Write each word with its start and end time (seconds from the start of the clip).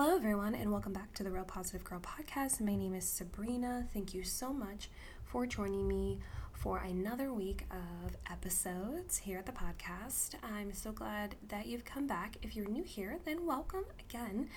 Hello, 0.00 0.14
everyone, 0.14 0.54
and 0.54 0.70
welcome 0.70 0.92
back 0.92 1.12
to 1.14 1.24
the 1.24 1.30
Real 1.32 1.42
Positive 1.42 1.82
Girl 1.82 1.98
podcast. 1.98 2.60
My 2.60 2.76
name 2.76 2.94
is 2.94 3.04
Sabrina. 3.04 3.88
Thank 3.92 4.14
you 4.14 4.22
so 4.22 4.52
much 4.52 4.90
for 5.24 5.44
joining 5.44 5.88
me 5.88 6.20
for 6.52 6.78
another 6.78 7.32
week 7.32 7.64
of 7.72 8.16
episodes 8.30 9.18
here 9.18 9.38
at 9.38 9.46
the 9.46 9.50
podcast. 9.50 10.34
I'm 10.40 10.72
so 10.72 10.92
glad 10.92 11.34
that 11.48 11.66
you've 11.66 11.84
come 11.84 12.06
back. 12.06 12.36
If 12.42 12.54
you're 12.54 12.68
new 12.68 12.84
here, 12.84 13.18
then 13.24 13.44
welcome 13.44 13.86
again. 13.98 14.48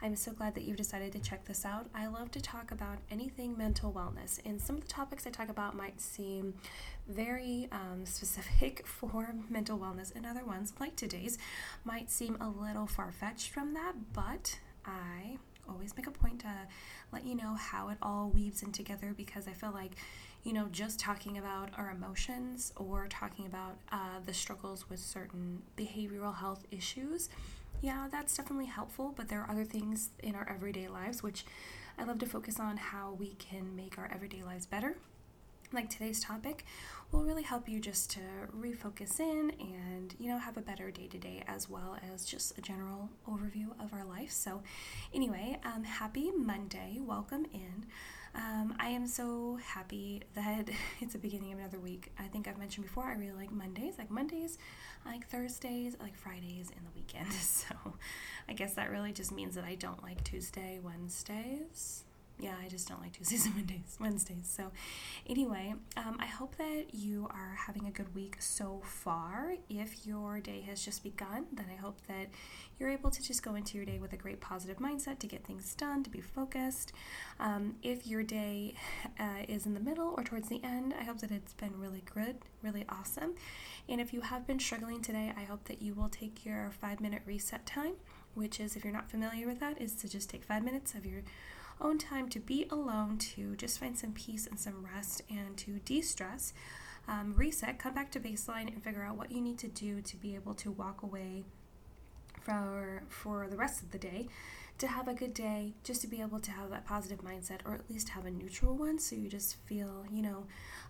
I'm 0.00 0.14
so 0.14 0.30
glad 0.30 0.54
that 0.54 0.62
you've 0.62 0.76
decided 0.76 1.10
to 1.14 1.18
check 1.18 1.44
this 1.44 1.64
out. 1.64 1.86
I 1.92 2.06
love 2.06 2.30
to 2.30 2.40
talk 2.40 2.70
about 2.70 2.98
anything 3.10 3.58
mental 3.58 3.92
wellness, 3.92 4.38
and 4.46 4.60
some 4.60 4.76
of 4.76 4.82
the 4.82 4.88
topics 4.88 5.26
I 5.26 5.30
talk 5.30 5.48
about 5.48 5.74
might 5.74 6.00
seem 6.00 6.54
very 7.08 7.66
um, 7.72 8.02
specific 8.06 8.86
for 8.86 9.34
mental 9.50 9.76
wellness, 9.76 10.14
and 10.14 10.24
other 10.24 10.44
ones, 10.44 10.72
like 10.78 10.94
today's, 10.94 11.36
might 11.84 12.12
seem 12.12 12.36
a 12.40 12.48
little 12.48 12.86
far 12.86 13.10
fetched 13.10 13.50
from 13.50 13.74
that, 13.74 13.94
but 14.12 14.60
I 14.86 15.38
always 15.68 15.96
make 15.96 16.06
a 16.06 16.10
point 16.10 16.40
to 16.40 16.52
let 17.12 17.24
you 17.24 17.34
know 17.34 17.54
how 17.54 17.88
it 17.88 17.98
all 18.02 18.30
weaves 18.34 18.62
in 18.62 18.72
together 18.72 19.14
because 19.16 19.48
I 19.48 19.52
feel 19.52 19.72
like, 19.72 19.92
you 20.42 20.52
know, 20.52 20.68
just 20.70 20.98
talking 20.98 21.38
about 21.38 21.70
our 21.76 21.90
emotions 21.90 22.72
or 22.76 23.06
talking 23.08 23.46
about 23.46 23.76
uh, 23.90 24.20
the 24.24 24.34
struggles 24.34 24.88
with 24.90 25.00
certain 25.00 25.62
behavioral 25.76 26.36
health 26.36 26.64
issues, 26.70 27.28
yeah, 27.80 28.08
that's 28.10 28.36
definitely 28.36 28.66
helpful, 28.66 29.12
but 29.16 29.28
there 29.28 29.40
are 29.40 29.50
other 29.50 29.64
things 29.64 30.10
in 30.22 30.34
our 30.34 30.48
everyday 30.48 30.88
lives 30.88 31.22
which 31.22 31.44
I 31.98 32.04
love 32.04 32.18
to 32.20 32.26
focus 32.26 32.58
on 32.58 32.76
how 32.76 33.16
we 33.18 33.34
can 33.38 33.76
make 33.76 33.98
our 33.98 34.10
everyday 34.12 34.42
lives 34.42 34.66
better 34.66 34.96
like 35.74 35.90
today's 35.90 36.20
topic 36.20 36.64
will 37.10 37.24
really 37.24 37.42
help 37.42 37.68
you 37.68 37.80
just 37.80 38.10
to 38.10 38.20
refocus 38.56 39.20
in 39.20 39.52
and 39.60 40.14
you 40.18 40.28
know 40.28 40.38
have 40.38 40.56
a 40.56 40.60
better 40.60 40.90
day 40.90 41.06
to 41.06 41.18
day 41.18 41.42
as 41.46 41.68
well 41.68 41.96
as 42.12 42.24
just 42.24 42.56
a 42.58 42.60
general 42.60 43.08
overview 43.28 43.66
of 43.82 43.92
our 43.92 44.04
life. 44.04 44.30
So 44.30 44.62
anyway 45.12 45.58
um, 45.64 45.84
happy 45.84 46.30
monday. 46.36 46.98
Welcome 47.00 47.46
in. 47.52 47.86
Um, 48.36 48.74
i 48.80 48.88
am 48.88 49.06
so 49.06 49.60
happy 49.64 50.22
that 50.34 50.68
it's 51.00 51.12
the 51.12 51.18
beginning 51.18 51.52
of 51.52 51.58
another 51.58 51.78
week. 51.78 52.12
I 52.18 52.24
think 52.24 52.48
i've 52.48 52.58
mentioned 52.58 52.86
before 52.86 53.04
i 53.04 53.14
really 53.14 53.32
like 53.32 53.52
mondays. 53.52 53.94
Like 53.98 54.10
mondays 54.10 54.58
I 55.04 55.12
like 55.12 55.28
thursdays 55.28 55.96
I 56.00 56.04
like 56.04 56.16
fridays 56.16 56.70
and 56.76 56.86
the 56.86 56.90
weekend. 56.94 57.32
So 57.32 57.74
i 58.48 58.52
guess 58.52 58.74
that 58.74 58.90
really 58.90 59.12
just 59.12 59.32
means 59.32 59.54
that 59.54 59.64
i 59.64 59.74
don't 59.74 60.02
like 60.02 60.22
tuesday 60.24 60.78
wednesdays 60.82 62.04
yeah, 62.38 62.54
I 62.62 62.68
just 62.68 62.88
don't 62.88 63.00
like 63.00 63.12
Tuesdays 63.12 63.46
and 63.46 63.54
Wednesdays. 63.54 63.96
Wednesdays. 64.00 64.52
So, 64.56 64.72
anyway, 65.26 65.74
um, 65.96 66.16
I 66.18 66.26
hope 66.26 66.56
that 66.56 66.86
you 66.92 67.28
are 67.30 67.56
having 67.66 67.86
a 67.86 67.90
good 67.90 68.14
week 68.14 68.36
so 68.40 68.82
far. 68.84 69.54
If 69.68 70.06
your 70.06 70.40
day 70.40 70.60
has 70.62 70.84
just 70.84 71.02
begun, 71.02 71.46
then 71.52 71.66
I 71.72 71.80
hope 71.80 71.98
that 72.08 72.28
you're 72.78 72.90
able 72.90 73.10
to 73.10 73.22
just 73.22 73.42
go 73.42 73.54
into 73.54 73.76
your 73.76 73.86
day 73.86 73.98
with 73.98 74.12
a 74.12 74.16
great 74.16 74.40
positive 74.40 74.78
mindset 74.78 75.20
to 75.20 75.26
get 75.26 75.44
things 75.44 75.74
done, 75.74 76.02
to 76.02 76.10
be 76.10 76.20
focused. 76.20 76.92
Um, 77.38 77.76
if 77.82 78.06
your 78.06 78.22
day 78.24 78.74
uh, 79.18 79.44
is 79.48 79.64
in 79.66 79.74
the 79.74 79.80
middle 79.80 80.14
or 80.16 80.24
towards 80.24 80.48
the 80.48 80.62
end, 80.64 80.94
I 80.98 81.04
hope 81.04 81.20
that 81.20 81.30
it's 81.30 81.54
been 81.54 81.78
really 81.78 82.02
good, 82.12 82.36
really 82.62 82.84
awesome. 82.88 83.34
And 83.88 84.00
if 84.00 84.12
you 84.12 84.22
have 84.22 84.46
been 84.46 84.58
struggling 84.58 85.02
today, 85.02 85.32
I 85.36 85.44
hope 85.44 85.64
that 85.64 85.80
you 85.80 85.94
will 85.94 86.08
take 86.08 86.44
your 86.44 86.72
five 86.80 87.00
minute 87.00 87.22
reset 87.26 87.64
time, 87.64 87.94
which 88.34 88.58
is, 88.58 88.74
if 88.74 88.82
you're 88.84 88.92
not 88.92 89.10
familiar 89.10 89.46
with 89.46 89.60
that, 89.60 89.80
is 89.80 89.94
to 89.96 90.08
just 90.08 90.28
take 90.30 90.44
five 90.44 90.64
minutes 90.64 90.94
of 90.94 91.06
your 91.06 91.22
own 91.80 91.98
time 91.98 92.28
to 92.30 92.40
be 92.40 92.66
alone, 92.70 93.18
to 93.18 93.56
just 93.56 93.78
find 93.78 93.98
some 93.98 94.12
peace 94.12 94.46
and 94.46 94.58
some 94.58 94.86
rest, 94.94 95.22
and 95.30 95.56
to 95.58 95.78
de 95.84 96.00
stress, 96.00 96.52
um, 97.08 97.34
reset, 97.36 97.78
come 97.78 97.94
back 97.94 98.10
to 98.12 98.20
baseline, 98.20 98.72
and 98.72 98.82
figure 98.82 99.02
out 99.02 99.16
what 99.16 99.30
you 99.30 99.40
need 99.40 99.58
to 99.58 99.68
do 99.68 100.00
to 100.00 100.16
be 100.16 100.34
able 100.34 100.54
to 100.54 100.70
walk 100.70 101.02
away 101.02 101.44
for, 102.40 103.02
for 103.08 103.46
the 103.48 103.56
rest 103.56 103.82
of 103.82 103.90
the 103.90 103.98
day. 103.98 104.28
To 104.78 104.88
have 104.88 105.06
a 105.06 105.14
good 105.14 105.34
day, 105.34 105.74
just 105.84 106.00
to 106.00 106.08
be 106.08 106.20
able 106.20 106.40
to 106.40 106.50
have 106.50 106.70
that 106.70 106.84
positive 106.84 107.20
mindset, 107.22 107.60
or 107.64 107.74
at 107.74 107.88
least 107.88 108.08
have 108.08 108.26
a 108.26 108.30
neutral 108.30 108.76
one, 108.76 108.98
so 108.98 109.14
you 109.14 109.28
just 109.28 109.56
feel, 109.66 110.04
you 110.10 110.20
know, 110.20 110.46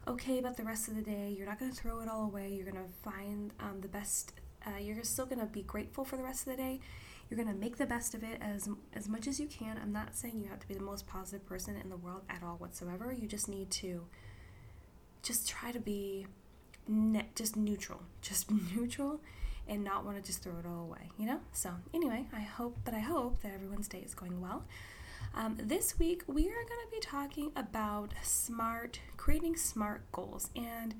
okay 0.08 0.38
about 0.38 0.56
the 0.56 0.64
rest 0.64 0.88
of 0.88 0.96
the 0.96 1.02
day. 1.02 1.34
You're 1.36 1.46
not 1.46 1.58
going 1.58 1.70
to 1.70 1.77
throw 1.77 2.00
it 2.00 2.08
all 2.08 2.24
away. 2.24 2.48
You're 2.48 2.70
going 2.70 2.83
to 2.83 3.11
find 3.11 3.52
um, 3.61 3.83
the 3.83 3.89
best. 3.89 4.33
Uh, 4.67 4.78
you're 4.78 5.02
still 5.05 5.27
going 5.27 5.40
to 5.40 5.46
be 5.46 5.62
grateful 5.62 6.05
for 6.05 6.17
the 6.17 6.23
rest 6.23 6.46
of 6.46 6.56
the 6.56 6.62
day 6.62 6.80
you're 7.29 7.36
going 7.42 7.52
to 7.52 7.58
make 7.58 7.79
the 7.79 7.86
best 7.86 8.14
of 8.14 8.23
it 8.23 8.39
as 8.40 8.68
as 8.95 9.08
much 9.08 9.27
as 9.27 9.40
you 9.40 9.46
can. 9.46 9.79
I'm 9.83 9.92
not 9.92 10.14
saying 10.14 10.40
you 10.40 10.48
have 10.48 10.61
to 10.61 10.68
be 10.68 10.74
the 10.74 10.83
most 10.83 11.07
positive 11.07 11.46
person 11.46 11.77
in 11.77 11.89
the 11.89 11.96
world 11.96 12.23
at 12.29 12.42
all 12.42 12.57
whatsoever. 12.57 13.12
You 13.12 13.27
just 13.27 13.48
need 13.48 13.70
to 13.73 14.07
just 15.23 15.48
try 15.48 15.73
to 15.73 15.80
be 15.80 16.27
ne- 16.86 17.30
just 17.35 17.57
neutral, 17.57 18.02
just 18.23 18.51
neutral 18.51 19.20
and 19.67 19.83
not 19.83 20.05
want 20.05 20.17
to 20.17 20.23
just 20.23 20.42
throw 20.42 20.58
it 20.58 20.67
all 20.67 20.83
away, 20.85 21.11
you 21.18 21.27
know? 21.27 21.40
So, 21.52 21.70
anyway, 21.95 22.27
I 22.35 22.40
hope, 22.40 22.77
but 22.85 22.92
I 22.92 22.98
hope 22.98 23.41
that 23.42 23.52
everyone's 23.52 23.89
day 23.89 24.02
is 24.05 24.14
going 24.14 24.41
well. 24.41 24.64
Um, 25.35 25.56
this 25.61 25.98
week, 25.98 26.23
we 26.27 26.42
are 26.48 26.52
going 26.52 26.85
to 26.85 26.91
be 26.92 27.01
talking 27.01 27.51
about 27.56 28.12
smart, 28.23 29.01
creating 29.17 29.56
smart 29.56 30.02
goals. 30.12 30.51
And 30.55 30.95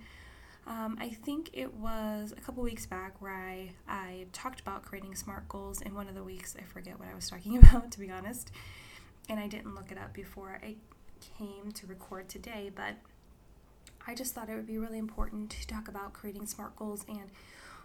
um, 0.67 0.97
I 1.01 1.11
think 1.11 1.51
it 1.53 1.75
was 1.75 2.33
a 2.37 2.41
couple 2.41 2.63
weeks 2.63 2.87
back 2.87 3.21
where 3.21 3.35
I, 3.35 3.71
I 3.87 4.27
talked 4.33 4.61
about 4.61 4.83
creating 4.83 5.15
SMART 5.15 5.49
goals. 5.49 5.83
In 5.83 5.95
one 5.95 6.09
of 6.09 6.15
the 6.15 6.25
weeks, 6.25 6.57
I 6.59 6.63
forget 6.63 6.99
what 6.99 7.09
I 7.09 7.15
was 7.15 7.29
talking 7.31 7.59
about, 7.59 7.91
to 7.93 7.99
be 8.01 8.11
honest. 8.11 8.51
And 9.29 9.39
I 9.39 9.47
didn't 9.47 9.75
look 9.75 9.91
it 9.91 9.99
up 9.99 10.13
before 10.13 10.59
I 10.63 10.77
came 11.39 11.73
to 11.73 11.87
record 11.87 12.29
today, 12.29 12.71
but 12.75 12.95
I 14.07 14.15
just 14.15 14.35
thought 14.35 14.49
it 14.49 14.55
would 14.55 14.67
be 14.67 14.79
really 14.79 14.99
important 14.99 15.51
to 15.51 15.67
talk 15.67 15.89
about 15.89 16.13
creating 16.13 16.47
SMART 16.47 16.77
goals. 16.77 17.05
And 17.09 17.31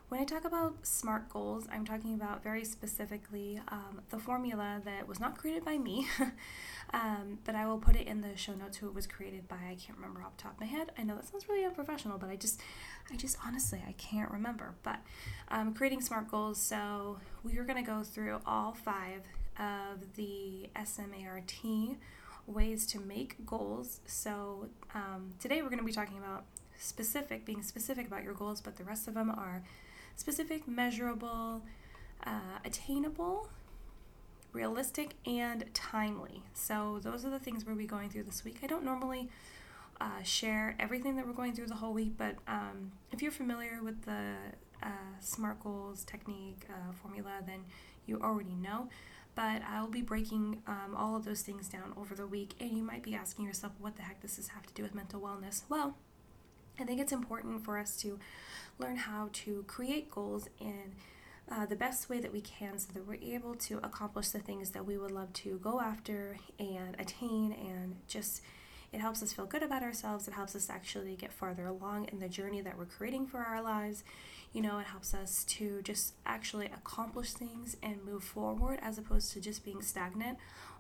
when 0.09 0.19
I 0.19 0.23
talk 0.25 0.43
about 0.43 0.73
SMART 0.85 1.29
goals, 1.29 1.67
I'm 1.71 1.85
talking 1.85 2.15
about 2.15 2.43
very 2.43 2.65
specifically 2.65 3.61
um, 3.67 4.01
the 4.09 4.17
formula 4.17 4.81
that 4.83 5.07
was 5.07 5.19
not 5.19 5.37
created 5.37 5.63
by 5.63 5.77
me. 5.77 6.07
Um, 6.91 7.37
but 7.45 7.53
I 7.53 7.67
will 7.67 7.77
put 7.77 7.95
it 7.95 8.07
in 8.07 8.21
the 8.21 8.35
show 8.35 8.53
notes 8.53 8.77
who 8.77 8.87
it 8.87 8.95
was 8.95 9.05
created 9.05 9.47
by. 9.47 9.57
I 9.57 9.75
can't 9.79 9.95
remember 9.95 10.23
off 10.23 10.37
the 10.37 10.43
top 10.43 10.53
of 10.53 10.59
my 10.59 10.65
head. 10.65 10.91
I 10.97 11.03
know 11.03 11.15
that 11.15 11.27
sounds 11.27 11.47
really 11.47 11.63
unprofessional, 11.63 12.17
but 12.17 12.31
I 12.31 12.35
just, 12.35 12.61
I 13.11 13.15
just 13.15 13.37
honestly, 13.45 13.83
I 13.87 13.91
can't 13.91 14.31
remember. 14.31 14.73
But 14.81 14.97
um, 15.49 15.75
creating 15.75 16.01
SMART 16.01 16.31
goals. 16.31 16.59
So 16.59 17.19
we 17.43 17.59
are 17.59 17.63
going 17.63 17.83
to 17.83 17.87
go 17.87 18.01
through 18.01 18.39
all 18.43 18.73
five 18.73 19.21
of 19.59 20.15
the 20.15 20.69
SMART 20.83 21.97
ways 22.47 22.87
to 22.87 22.99
make 22.99 23.45
goals. 23.45 23.99
So 24.07 24.69
um, 24.95 25.33
today 25.39 25.61
we're 25.61 25.69
going 25.69 25.77
to 25.77 25.85
be 25.85 25.91
talking 25.91 26.17
about 26.17 26.45
specific, 26.79 27.45
being 27.45 27.61
specific 27.61 28.07
about 28.07 28.23
your 28.23 28.33
goals, 28.33 28.61
but 28.61 28.77
the 28.77 28.83
rest 28.83 29.07
of 29.07 29.13
them 29.13 29.29
are 29.29 29.61
specific, 30.15 30.67
measurable, 30.67 31.63
uh, 32.25 32.59
attainable, 32.65 33.49
realistic, 34.51 35.15
and 35.25 35.65
timely. 35.73 36.43
So, 36.53 36.99
those 37.01 37.25
are 37.25 37.29
the 37.29 37.39
things 37.39 37.65
we'll 37.65 37.75
be 37.75 37.85
going 37.85 38.09
through 38.09 38.23
this 38.23 38.43
week. 38.43 38.59
I 38.63 38.67
don't 38.67 38.83
normally 38.83 39.29
uh, 40.01 40.23
share 40.23 40.75
everything 40.79 41.15
that 41.17 41.27
we're 41.27 41.33
going 41.33 41.53
through 41.53 41.67
the 41.67 41.75
whole 41.75 41.93
week, 41.93 42.13
but 42.17 42.35
um, 42.47 42.91
if 43.11 43.21
you're 43.21 43.31
familiar 43.31 43.79
with 43.83 44.03
the 44.03 44.33
uh, 44.81 44.87
SMART 45.19 45.61
goals 45.61 46.03
technique 46.03 46.65
uh, 46.69 46.93
formula, 46.93 47.31
then 47.45 47.65
you 48.05 48.19
already 48.21 48.55
know. 48.55 48.89
But 49.35 49.61
I'll 49.69 49.87
be 49.87 50.01
breaking 50.01 50.61
um, 50.67 50.95
all 50.97 51.15
of 51.15 51.23
those 51.23 51.41
things 51.41 51.69
down 51.69 51.93
over 51.97 52.15
the 52.15 52.27
week, 52.27 52.55
and 52.59 52.71
you 52.71 52.83
might 52.83 53.03
be 53.03 53.15
asking 53.15 53.45
yourself, 53.45 53.73
what 53.79 53.95
the 53.95 54.01
heck 54.01 54.21
does 54.21 54.37
this 54.37 54.49
have 54.49 54.65
to 54.65 54.73
do 54.73 54.83
with 54.83 54.95
mental 54.95 55.21
wellness? 55.21 55.63
Well, 55.69 55.95
I 56.79 56.85
think 56.85 57.01
it's 57.01 57.12
important 57.12 57.63
for 57.63 57.78
us 57.78 57.97
to 57.97 58.19
learn 58.78 58.95
how 58.95 59.29
to 59.34 59.63
create 59.67 60.09
goals 60.09 60.47
in 60.59 60.94
uh, 61.51 61.66
the 61.66 61.75
best 61.75 62.09
way 62.09 62.19
that 62.19 62.31
we 62.31 62.41
can 62.41 62.78
so 62.78 62.88
that 62.94 63.07
we're 63.07 63.16
able 63.22 63.56
to 63.56 63.78
accomplish 63.79 64.29
the 64.29 64.40
things 64.40 64.69
that 64.72 64.85
we 64.85 64.97
would 64.97 65.12
love 65.12 65.34
to 65.34 65.59
go 65.63 65.81
after 65.81 66.38
and 66.59 66.95
attain. 67.00 67.53
And 67.53 67.95
just 68.07 68.41
it 68.91 69.01
helps 69.01 69.22
us 69.22 69.34
feel 69.34 69.45
good 69.45 69.63
about 69.63 69.84
ourselves. 69.84 70.28
It 70.28 70.34
helps 70.34 70.56
us 70.56 70.69
actually 70.69 71.16
get 71.16 71.34
farther 71.34 71.68
along 71.68 72.07
in 72.12 72.19
the 72.19 72.29
journey 72.29 72.62
that 72.62 72.78
we're 72.78 72.85
creating 72.85 73.28
for 73.28 73.39
our 73.39 73.62
lives. 73.62 74.03
You 74.53 74.62
know 74.62 74.79
it 74.79 74.88
helps 74.88 75.13
us 75.13 75.44
to 75.45 75.81
just 75.84 76.13
actually 76.25 76.68
accomplish 76.68 77.34
things 77.34 77.78
and 77.84 78.03
move 78.03 78.23
forward 78.23 78.79
as 78.81 78.97
opposed 78.97 79.31
to 79.34 79.41
just 79.41 79.63
being 79.63 79.81
stagnant 79.81 80.39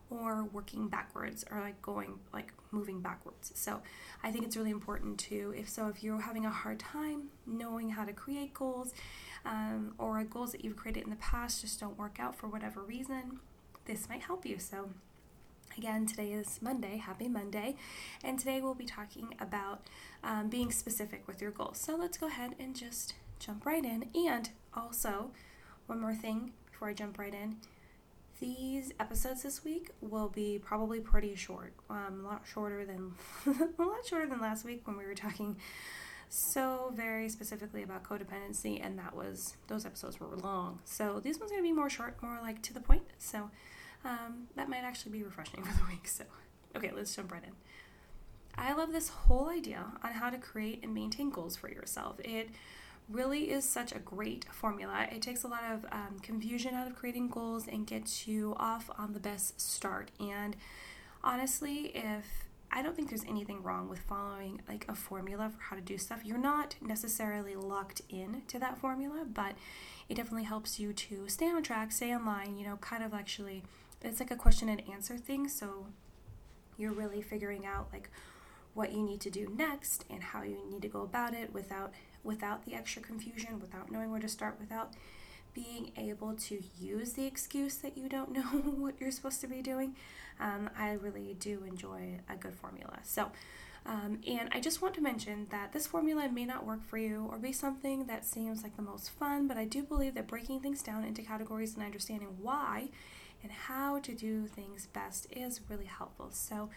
or 0.09 0.45
working 0.45 0.87
backwards 0.87 1.45
or 1.51 1.59
like 1.59 1.79
going 1.81 2.19
like 2.33 2.51
moving 2.71 2.99
backwards 2.99 3.51
so 3.55 3.81
i 4.23 4.31
think 4.31 4.45
it's 4.45 4.57
really 4.57 4.71
important 4.71 5.17
to 5.19 5.53
if 5.55 5.69
so 5.69 5.87
if 5.87 6.03
you're 6.03 6.21
having 6.21 6.45
a 6.45 6.49
hard 6.49 6.79
time 6.79 7.23
knowing 7.45 7.89
how 7.89 8.03
to 8.03 8.13
create 8.13 8.53
goals 8.53 8.93
um, 9.45 9.93
or 9.97 10.23
goals 10.23 10.51
that 10.51 10.63
you've 10.63 10.75
created 10.75 11.03
in 11.03 11.09
the 11.09 11.15
past 11.17 11.61
just 11.61 11.79
don't 11.79 11.97
work 11.97 12.17
out 12.19 12.35
for 12.35 12.47
whatever 12.47 12.81
reason, 12.81 13.39
this 13.85 14.09
might 14.09 14.21
help 14.21 14.45
you. 14.45 14.59
So, 14.59 14.89
again, 15.77 16.05
today 16.05 16.31
is 16.31 16.59
Monday. 16.61 16.97
Happy 16.97 17.27
Monday. 17.27 17.75
And 18.23 18.37
today 18.37 18.61
we'll 18.61 18.75
be 18.75 18.85
talking 18.85 19.35
about 19.39 19.81
um, 20.23 20.49
being 20.49 20.71
specific 20.71 21.27
with 21.27 21.41
your 21.41 21.51
goals. 21.51 21.79
So, 21.79 21.95
let's 21.95 22.17
go 22.17 22.27
ahead 22.27 22.55
and 22.59 22.75
just 22.75 23.15
jump 23.39 23.65
right 23.65 23.83
in. 23.83 24.09
And 24.13 24.49
also, 24.73 25.31
one 25.87 26.01
more 26.01 26.15
thing 26.15 26.51
before 26.71 26.89
I 26.89 26.93
jump 26.93 27.17
right 27.17 27.33
in. 27.33 27.57
These 28.39 28.93
episodes 28.99 29.43
this 29.43 29.65
week 29.65 29.91
will 30.01 30.29
be 30.29 30.59
probably 30.63 31.01
pretty 31.01 31.35
short. 31.35 31.73
Um, 31.89 32.21
a 32.23 32.27
lot 32.27 32.43
shorter 32.51 32.85
than 32.85 33.13
a 33.77 33.83
lot 33.83 34.05
shorter 34.07 34.27
than 34.27 34.39
last 34.39 34.63
week 34.63 34.87
when 34.87 34.97
we 34.97 35.05
were 35.05 35.15
talking 35.15 35.57
so 36.29 36.93
very 36.95 37.27
specifically 37.27 37.83
about 37.83 38.03
codependency, 38.03 38.83
and 38.85 38.97
that 38.99 39.15
was 39.15 39.57
those 39.67 39.85
episodes 39.85 40.19
were 40.19 40.27
long. 40.27 40.79
So 40.85 41.19
these 41.19 41.39
ones 41.39 41.51
are 41.51 41.55
gonna 41.55 41.67
be 41.67 41.73
more 41.73 41.89
short, 41.89 42.21
more 42.21 42.39
like 42.41 42.61
to 42.63 42.73
the 42.73 42.79
point. 42.79 43.03
So 43.17 43.49
um, 44.05 44.47
that 44.55 44.69
might 44.69 44.83
actually 44.83 45.11
be 45.11 45.23
refreshing 45.23 45.63
for 45.63 45.77
the 45.77 45.89
week. 45.89 46.07
So, 46.07 46.23
okay, 46.75 46.91
let's 46.95 47.15
jump 47.15 47.31
right 47.31 47.43
in. 47.43 47.51
I 48.57 48.73
love 48.73 48.91
this 48.91 49.09
whole 49.09 49.49
idea 49.49 49.85
on 50.03 50.11
how 50.11 50.29
to 50.29 50.37
create 50.37 50.81
and 50.83 50.93
maintain 50.93 51.29
goals 51.29 51.55
for 51.55 51.69
yourself. 51.69 52.19
It 52.19 52.49
really 53.09 53.51
is 53.51 53.67
such 53.67 53.91
a 53.91 53.99
great 53.99 54.45
formula. 54.51 55.07
It 55.11 55.21
takes 55.21 55.43
a 55.43 55.47
lot 55.47 55.63
of 55.71 55.85
um, 55.91 56.19
confusion 56.21 56.73
out 56.75 56.87
of 56.87 56.95
creating 56.95 57.29
goals 57.29 57.67
and 57.67 57.87
gets 57.87 58.27
you 58.27 58.55
off 58.57 58.89
on 58.97 59.13
the 59.13 59.19
best 59.19 59.59
start. 59.59 60.11
And 60.19 60.55
honestly, 61.23 61.91
if 61.95 62.25
I 62.71 62.81
don't 62.83 62.95
think 62.95 63.09
there's 63.09 63.25
anything 63.25 63.63
wrong 63.63 63.89
with 63.89 63.99
following 63.99 64.61
like 64.67 64.85
a 64.87 64.95
formula 64.95 65.49
for 65.49 65.61
how 65.61 65.75
to 65.75 65.81
do 65.81 65.97
stuff. 65.97 66.19
You're 66.23 66.37
not 66.37 66.75
necessarily 66.81 67.55
locked 67.55 68.01
in 68.09 68.43
to 68.47 68.59
that 68.59 68.77
formula, 68.77 69.25
but 69.25 69.55
it 70.07 70.15
definitely 70.15 70.43
helps 70.43 70.79
you 70.79 70.93
to 70.93 71.27
stay 71.27 71.47
on 71.49 71.63
track, 71.63 71.91
stay 71.91 72.11
in 72.11 72.25
line, 72.25 72.57
you 72.57 72.65
know, 72.65 72.77
kind 72.77 73.03
of 73.03 73.13
actually 73.13 73.63
it's 74.01 74.19
like 74.19 74.31
a 74.31 74.35
question 74.35 74.69
and 74.69 74.81
answer 74.89 75.17
thing. 75.17 75.47
So 75.47 75.87
you're 76.77 76.93
really 76.93 77.21
figuring 77.21 77.65
out 77.65 77.87
like 77.91 78.09
what 78.79 78.93
you 78.93 79.03
need 79.03 79.19
to 79.19 79.29
do 79.29 79.53
next 79.57 80.05
and 80.09 80.23
how 80.23 80.41
you 80.41 80.57
need 80.71 80.81
to 80.81 80.87
go 80.87 81.01
about 81.01 81.33
it 81.33 81.53
without 81.53 81.91
without 82.23 82.63
the 82.65 82.73
extra 82.73 83.01
confusion, 83.01 83.59
without 83.59 83.91
knowing 83.91 84.09
where 84.09 84.21
to 84.21 84.27
start, 84.29 84.55
without 84.57 84.93
being 85.53 85.91
able 85.97 86.33
to 86.33 86.63
use 86.79 87.13
the 87.13 87.25
excuse 87.25 87.75
that 87.75 87.97
you 87.97 88.07
don't 88.07 88.31
know 88.37 88.41
what 88.41 88.95
you're 88.97 89.11
supposed 89.11 89.41
to 89.41 89.47
be 89.47 89.61
doing. 89.61 89.97
Um, 90.39 90.69
I 90.77 90.93
really 90.93 91.35
do 91.37 91.65
enjoy 91.67 92.19
a 92.29 92.37
good 92.37 92.55
formula. 92.55 92.99
So, 93.03 93.31
um, 93.85 94.19
and 94.25 94.47
I 94.53 94.61
just 94.61 94.81
want 94.81 94.93
to 94.95 95.01
mention 95.01 95.47
that 95.51 95.73
this 95.73 95.85
formula 95.85 96.29
may 96.29 96.45
not 96.45 96.65
work 96.65 96.85
for 96.85 96.97
you 96.97 97.27
or 97.29 97.37
be 97.37 97.51
something 97.51 98.05
that 98.05 98.25
seems 98.25 98.63
like 98.63 98.77
the 98.77 98.81
most 98.81 99.09
fun, 99.09 99.45
but 99.45 99.57
I 99.57 99.65
do 99.65 99.83
believe 99.83 100.13
that 100.13 100.27
breaking 100.27 100.61
things 100.61 100.81
down 100.81 101.03
into 101.03 101.21
categories 101.21 101.75
and 101.75 101.83
understanding 101.83 102.37
why 102.41 102.91
and 103.43 103.51
how 103.51 103.99
to 103.99 104.13
do 104.13 104.47
things 104.47 104.87
best 104.87 105.27
is 105.31 105.59
really 105.69 105.85
helpful. 105.85 106.29
So, 106.31 106.69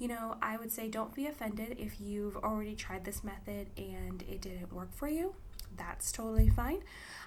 you 0.00 0.08
know, 0.08 0.36
I 0.40 0.56
would 0.56 0.72
say 0.72 0.88
don't 0.88 1.14
be 1.14 1.26
offended 1.26 1.76
if 1.78 2.00
you've 2.00 2.36
already 2.38 2.74
tried 2.74 3.04
this 3.04 3.22
method 3.22 3.68
and 3.76 4.22
it 4.22 4.40
didn't 4.40 4.72
work 4.72 4.92
for 4.94 5.08
you. 5.08 5.34
That's 5.76 6.10
totally 6.10 6.48
fine. 6.48 6.78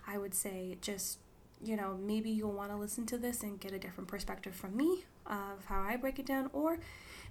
I 0.08 0.18
would 0.18 0.34
say 0.34 0.78
just, 0.82 1.20
you 1.64 1.78
know, 1.78 1.96
maybe 2.02 2.32
you'll 2.32 2.52
want 2.52 2.72
to 2.72 2.76
listen 2.76 3.06
to 3.06 3.18
this 3.18 3.44
and 3.44 3.60
get 3.60 3.74
a 3.74 3.80
different 3.80 4.08
perspective 4.10 4.56
from 4.56 4.76
me 4.76 5.06
of 5.28 5.66
how 5.66 5.82
I 5.82 5.98
break 5.98 6.18
it 6.18 6.26
down, 6.26 6.50
or 6.52 6.80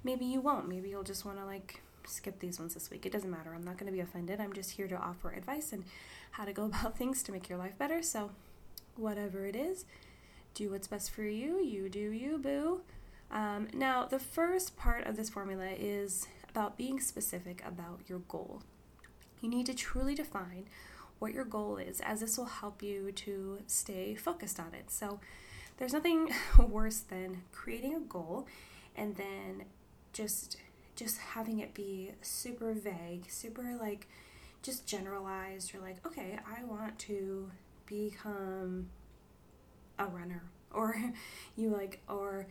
maybe 0.04 0.24
you 0.24 0.40
won't. 0.40 0.68
Maybe 0.68 0.88
you'll 0.88 1.02
just 1.02 1.24
want 1.24 1.38
to 1.38 1.44
like 1.44 1.82
skip 2.06 2.38
these 2.38 2.60
ones 2.60 2.74
this 2.74 2.88
week. 2.88 3.04
It 3.04 3.12
doesn't 3.12 3.30
matter. 3.30 3.52
I'm 3.52 3.64
not 3.64 3.78
going 3.78 3.86
to 3.86 3.92
be 3.92 4.00
offended. 4.00 4.40
I'm 4.40 4.52
just 4.52 4.70
here 4.70 4.86
to 4.86 4.96
offer 4.96 5.32
advice 5.32 5.72
and 5.72 5.84
how 6.30 6.44
to 6.44 6.52
go 6.52 6.64
about 6.66 6.96
things 6.96 7.20
to 7.24 7.32
make 7.32 7.48
your 7.48 7.58
life 7.58 7.76
better. 7.76 8.00
So, 8.00 8.30
whatever 8.96 9.44
it 9.44 9.56
is, 9.56 9.86
do 10.54 10.70
what's 10.70 10.86
best 10.86 11.10
for 11.10 11.24
you. 11.24 11.60
You 11.60 11.88
do 11.88 12.12
you, 12.12 12.38
boo. 12.38 12.82
Um, 13.32 13.68
now, 13.72 14.04
the 14.04 14.18
first 14.18 14.76
part 14.76 15.06
of 15.06 15.16
this 15.16 15.30
formula 15.30 15.70
is 15.78 16.28
about 16.50 16.76
being 16.76 17.00
specific 17.00 17.62
about 17.66 18.00
your 18.06 18.20
goal. 18.28 18.62
You 19.40 19.48
need 19.48 19.66
to 19.66 19.74
truly 19.74 20.14
define 20.14 20.66
what 21.18 21.32
your 21.32 21.44
goal 21.44 21.78
is, 21.78 22.00
as 22.00 22.20
this 22.20 22.36
will 22.36 22.44
help 22.44 22.82
you 22.82 23.10
to 23.12 23.60
stay 23.66 24.14
focused 24.14 24.60
on 24.60 24.74
it. 24.74 24.90
So, 24.90 25.18
there's 25.78 25.94
nothing 25.94 26.30
worse 26.58 27.00
than 27.00 27.42
creating 27.52 27.94
a 27.94 28.00
goal 28.00 28.46
and 28.94 29.16
then 29.16 29.64
just 30.12 30.58
just 30.94 31.18
having 31.18 31.58
it 31.58 31.72
be 31.72 32.12
super 32.20 32.74
vague, 32.74 33.24
super 33.28 33.76
like 33.80 34.06
just 34.62 34.86
generalized. 34.86 35.72
You're 35.72 35.82
like, 35.82 36.06
okay, 36.06 36.38
I 36.46 36.64
want 36.64 36.98
to 37.00 37.50
become 37.86 38.90
a 39.98 40.06
runner, 40.06 40.44
or 40.70 40.94
you 41.56 41.70
like, 41.70 42.00
or 42.08 42.46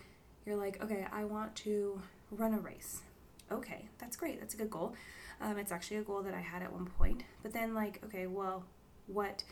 you're 0.46 0.56
like, 0.56 0.84
okay, 0.84 1.06
I 1.12 1.24
want 1.26 1.56
to 1.58 2.02
run 2.32 2.54
a 2.54 2.60
race. 2.60 3.02
Okay, 3.52 3.88
that's 4.00 4.16
great. 4.16 4.40
That's 4.40 4.54
a 4.54 4.58
good 4.58 4.70
goal. 4.70 4.96
Um, 5.42 5.58
it's 5.58 5.72
actually 5.72 5.98
a 5.98 6.04
goal 6.04 6.22
that 6.22 6.34
I 6.34 6.40
had 6.40 6.62
at 6.62 6.72
one 6.72 6.86
point. 6.86 7.24
But 7.44 7.54
then, 7.54 7.74
like, 7.74 8.02
okay, 8.06 8.28
well, 8.28 8.64
what 9.08 9.44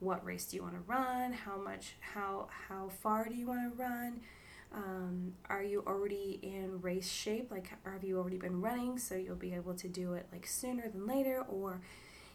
what 0.00 0.24
race 0.24 0.46
do 0.46 0.56
you 0.56 0.62
want 0.62 0.74
to 0.74 0.80
run? 0.86 1.32
How 1.32 1.56
much? 1.56 1.94
How 2.00 2.48
how 2.68 2.88
far 2.88 3.28
do 3.28 3.34
you 3.34 3.46
want 3.46 3.76
to 3.76 3.82
run? 3.82 4.20
Um, 4.72 5.32
are 5.48 5.62
you 5.62 5.82
already 5.86 6.38
in 6.42 6.80
race 6.82 7.10
shape? 7.10 7.50
Like, 7.50 7.72
have 7.84 8.04
you 8.04 8.18
already 8.18 8.36
been 8.36 8.60
running 8.60 8.98
so 8.98 9.14
you'll 9.14 9.36
be 9.36 9.54
able 9.54 9.74
to 9.74 9.88
do 9.88 10.12
it 10.12 10.26
like 10.30 10.46
sooner 10.46 10.88
than 10.88 11.06
later? 11.06 11.42
Or, 11.48 11.80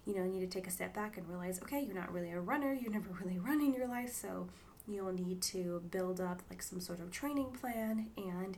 you 0.06 0.16
know, 0.16 0.24
need 0.24 0.39
to 0.39 0.48
take 0.48 0.68
a 0.68 0.71
step 0.71 0.94
back 0.94 1.18
and 1.18 1.27
realize, 1.30 1.62
okay, 1.62 1.81
you're 1.81 1.95
not 1.95 2.12
really 2.12 2.31
a 2.31 2.39
runner. 2.39 2.74
You 2.74 2.89
never 2.89 3.09
really 3.24 3.38
run 3.38 3.62
in 3.62 3.74
your 3.74 3.88
life, 3.88 4.13
so 4.13 4.48
you'll 4.88 5.13
need 5.13 5.41
to 5.41 5.81
build 5.91 6.19
up 6.19 6.41
like 6.50 6.62
some 6.62 6.80
sort 6.80 7.00
of 7.00 7.12
training 7.12 7.51
plan 7.59 8.09
and 8.18 8.57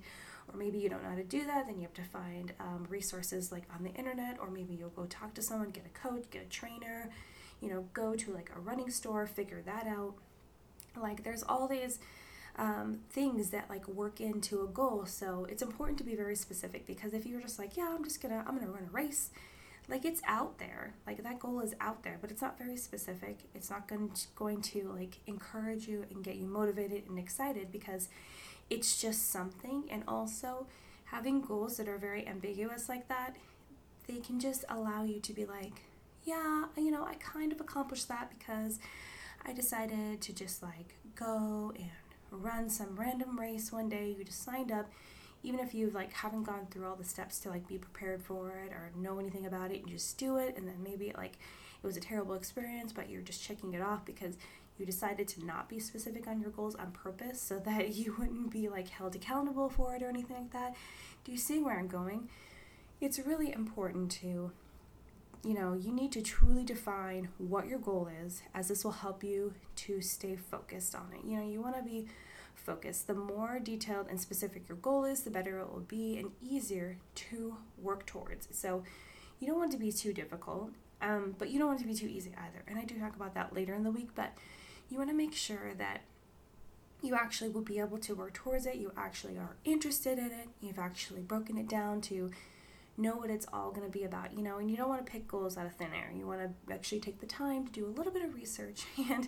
or 0.51 0.57
maybe 0.57 0.77
you 0.77 0.89
don't 0.89 1.03
know 1.03 1.09
how 1.09 1.15
to 1.15 1.23
do 1.23 1.45
that 1.45 1.65
then 1.67 1.75
you 1.75 1.83
have 1.83 1.93
to 1.93 2.03
find 2.03 2.53
um, 2.59 2.85
resources 2.89 3.51
like 3.51 3.63
on 3.75 3.83
the 3.83 3.91
internet 3.91 4.37
or 4.39 4.49
maybe 4.49 4.73
you'll 4.73 4.89
go 4.89 5.05
talk 5.05 5.33
to 5.33 5.41
someone 5.41 5.69
get 5.69 5.85
a 5.85 6.07
coach 6.07 6.23
get 6.31 6.41
a 6.43 6.49
trainer 6.49 7.09
you 7.61 7.69
know 7.69 7.85
go 7.93 8.15
to 8.15 8.31
like 8.31 8.51
a 8.55 8.59
running 8.59 8.89
store 8.89 9.25
figure 9.27 9.61
that 9.65 9.87
out. 9.87 10.15
Like 10.95 11.23
there's 11.23 11.43
all 11.43 11.67
these 11.67 11.99
um, 12.57 12.99
things 13.09 13.49
that 13.49 13.69
like 13.69 13.87
work 13.87 14.21
into 14.21 14.63
a 14.63 14.67
goal 14.67 15.05
so 15.05 15.45
it's 15.49 15.61
important 15.61 15.97
to 15.97 16.05
be 16.05 16.15
very 16.15 16.35
specific 16.35 16.85
because 16.85 17.13
if 17.13 17.25
you're 17.25 17.41
just 17.41 17.59
like 17.59 17.75
yeah 17.75 17.93
i'm 17.93 18.01
just 18.01 18.21
gonna 18.21 18.45
i'm 18.47 18.57
gonna 18.57 18.71
run 18.71 18.87
a 18.87 18.91
race 18.91 19.29
like 19.87 20.05
it's 20.05 20.21
out 20.27 20.57
there. 20.57 20.93
Like 21.05 21.23
that 21.23 21.39
goal 21.39 21.59
is 21.61 21.75
out 21.79 22.03
there 22.03 22.17
but 22.21 22.31
it's 22.31 22.41
not 22.41 22.57
very 22.57 22.77
specific. 22.77 23.39
It's 23.53 23.69
not 23.69 23.87
going 23.87 24.09
to, 24.09 24.27
going 24.35 24.61
to 24.61 24.93
like 24.95 25.19
encourage 25.27 25.87
you 25.87 26.05
and 26.11 26.23
get 26.23 26.35
you 26.35 26.47
motivated 26.47 27.03
and 27.07 27.19
excited 27.19 27.71
because 27.71 28.09
it's 28.69 28.99
just 29.01 29.31
something. 29.31 29.83
And 29.89 30.03
also 30.07 30.67
having 31.05 31.41
goals 31.41 31.77
that 31.77 31.87
are 31.87 31.97
very 31.97 32.27
ambiguous 32.27 32.89
like 32.89 33.07
that 33.07 33.35
they 34.07 34.17
can 34.17 34.39
just 34.39 34.65
allow 34.69 35.03
you 35.03 35.19
to 35.19 35.33
be 35.33 35.45
like 35.45 35.83
yeah 36.23 36.65
you 36.75 36.89
know 36.89 37.03
i 37.05 37.13
kind 37.15 37.51
of 37.51 37.61
accomplished 37.61 38.07
that 38.07 38.31
because 38.37 38.79
i 39.45 39.53
decided 39.53 40.19
to 40.19 40.33
just 40.33 40.63
like 40.63 40.95
go 41.15 41.71
and 41.75 41.91
run 42.31 42.69
some 42.69 42.95
random 42.95 43.39
race 43.39 43.71
one 43.71 43.89
day. 43.89 44.15
You 44.17 44.23
just 44.23 44.43
signed 44.43 44.71
up 44.71 44.89
even 45.45 45.59
if 45.59 45.73
you've 45.73 45.93
like 45.93 46.11
haven't 46.13 46.43
gone 46.43 46.67
through 46.69 46.87
all 46.87 46.95
the 46.95 47.03
steps 47.03 47.39
to 47.39 47.49
like 47.49 47.67
be 47.67 47.77
prepared 47.77 48.21
for 48.21 48.49
it 48.65 48.71
or 48.71 48.91
know 48.95 49.19
anything 49.19 49.45
about 49.45 49.71
it, 49.71 49.83
you 49.85 49.93
just 49.93 50.17
do 50.17 50.37
it 50.37 50.57
and 50.57 50.67
then 50.67 50.81
maybe 50.83 51.09
it, 51.09 51.17
like 51.17 51.33
it 51.83 51.87
was 51.87 51.97
a 51.97 52.01
terrible 52.01 52.33
experience, 52.33 52.91
but 52.91 53.09
you're 53.09 53.21
just 53.21 53.43
checking 53.43 53.73
it 53.73 53.81
off 53.81 54.05
because 54.05 54.37
you 54.77 54.85
decided 54.85 55.27
to 55.29 55.45
not 55.45 55.69
be 55.69 55.79
specific 55.79 56.27
on 56.27 56.41
your 56.41 56.49
goals 56.49 56.75
on 56.75 56.91
purpose 56.91 57.41
so 57.41 57.59
that 57.65 57.95
you 57.95 58.15
wouldn't 58.17 58.51
be 58.51 58.67
like 58.67 58.89
held 58.89 59.15
accountable 59.15 59.69
for 59.69 59.95
it 59.95 60.03
or 60.03 60.09
anything 60.09 60.35
like 60.35 60.51
that. 60.51 60.75
Do 61.23 61.31
you 61.31 61.37
see 61.37 61.59
where 61.59 61.77
I'm 61.77 61.87
going? 61.87 62.29
It's 62.99 63.19
really 63.19 63.51
important 63.51 64.11
to 64.13 64.51
you 65.43 65.53
know, 65.53 65.73
you 65.73 65.93
need 65.93 66.11
to 66.13 66.23
truly 66.23 66.63
define 66.63 67.29
what 67.37 67.67
your 67.67 67.77
goal 67.77 68.09
is, 68.25 68.41
as 68.55 68.67
this 68.67 68.83
will 68.83 68.91
help 68.91 69.23
you 69.23 69.53
to 69.75 70.01
stay 70.01 70.35
focused 70.35 70.95
on 70.95 71.07
it. 71.13 71.23
You 71.23 71.37
know, 71.37 71.47
you 71.47 71.61
want 71.61 71.75
to 71.77 71.83
be 71.83 72.07
focus. 72.55 73.01
The 73.01 73.13
more 73.13 73.59
detailed 73.59 74.07
and 74.09 74.19
specific 74.19 74.67
your 74.67 74.77
goal 74.77 75.05
is, 75.05 75.23
the 75.23 75.31
better 75.31 75.59
it 75.59 75.71
will 75.71 75.85
be 75.87 76.17
and 76.17 76.31
easier 76.41 76.97
to 77.15 77.57
work 77.81 78.05
towards. 78.05 78.47
So 78.51 78.83
you 79.39 79.47
don't 79.47 79.59
want 79.59 79.71
to 79.73 79.77
be 79.77 79.91
too 79.91 80.13
difficult, 80.13 80.71
um, 81.01 81.35
but 81.37 81.49
you 81.49 81.59
don't 81.59 81.67
want 81.67 81.79
to 81.79 81.87
be 81.87 81.93
too 81.93 82.07
easy 82.07 82.31
either. 82.37 82.63
And 82.67 82.79
I 82.79 82.83
do 82.85 82.99
talk 82.99 83.15
about 83.15 83.33
that 83.35 83.53
later 83.53 83.73
in 83.73 83.83
the 83.83 83.91
week, 83.91 84.09
but 84.15 84.33
you 84.89 84.97
want 84.97 85.09
to 85.09 85.15
make 85.15 85.33
sure 85.33 85.73
that 85.77 86.01
you 87.01 87.15
actually 87.15 87.49
will 87.49 87.61
be 87.61 87.79
able 87.79 87.97
to 87.99 88.15
work 88.15 88.33
towards 88.33 88.65
it. 88.65 88.75
You 88.75 88.91
actually 88.97 89.37
are 89.37 89.55
interested 89.63 90.17
in 90.17 90.27
it. 90.27 90.49
You've 90.61 90.79
actually 90.79 91.21
broken 91.21 91.57
it 91.57 91.67
down 91.67 92.01
to 92.01 92.31
know 92.97 93.15
what 93.15 93.29
it's 93.29 93.45
all 93.51 93.71
going 93.71 93.85
to 93.85 93.91
be 93.91 94.03
about, 94.05 94.33
you 94.33 94.41
know, 94.41 94.57
and 94.57 94.71
you 94.71 94.77
don't 94.77 94.87
want 94.87 95.05
to 95.05 95.11
pick 95.11 95.27
goals 95.27 95.57
out 95.57 95.65
of 95.65 95.73
thin 95.73 95.93
air. 95.93 96.11
You 96.15 96.25
want 96.25 96.41
to 96.41 96.73
actually 96.73 97.01
take 97.01 97.19
the 97.19 97.25
time 97.25 97.65
to 97.65 97.71
do 97.71 97.85
a 97.85 97.87
little 97.87 98.11
bit 98.11 98.23
of 98.23 98.33
research 98.33 98.85
and 99.09 99.27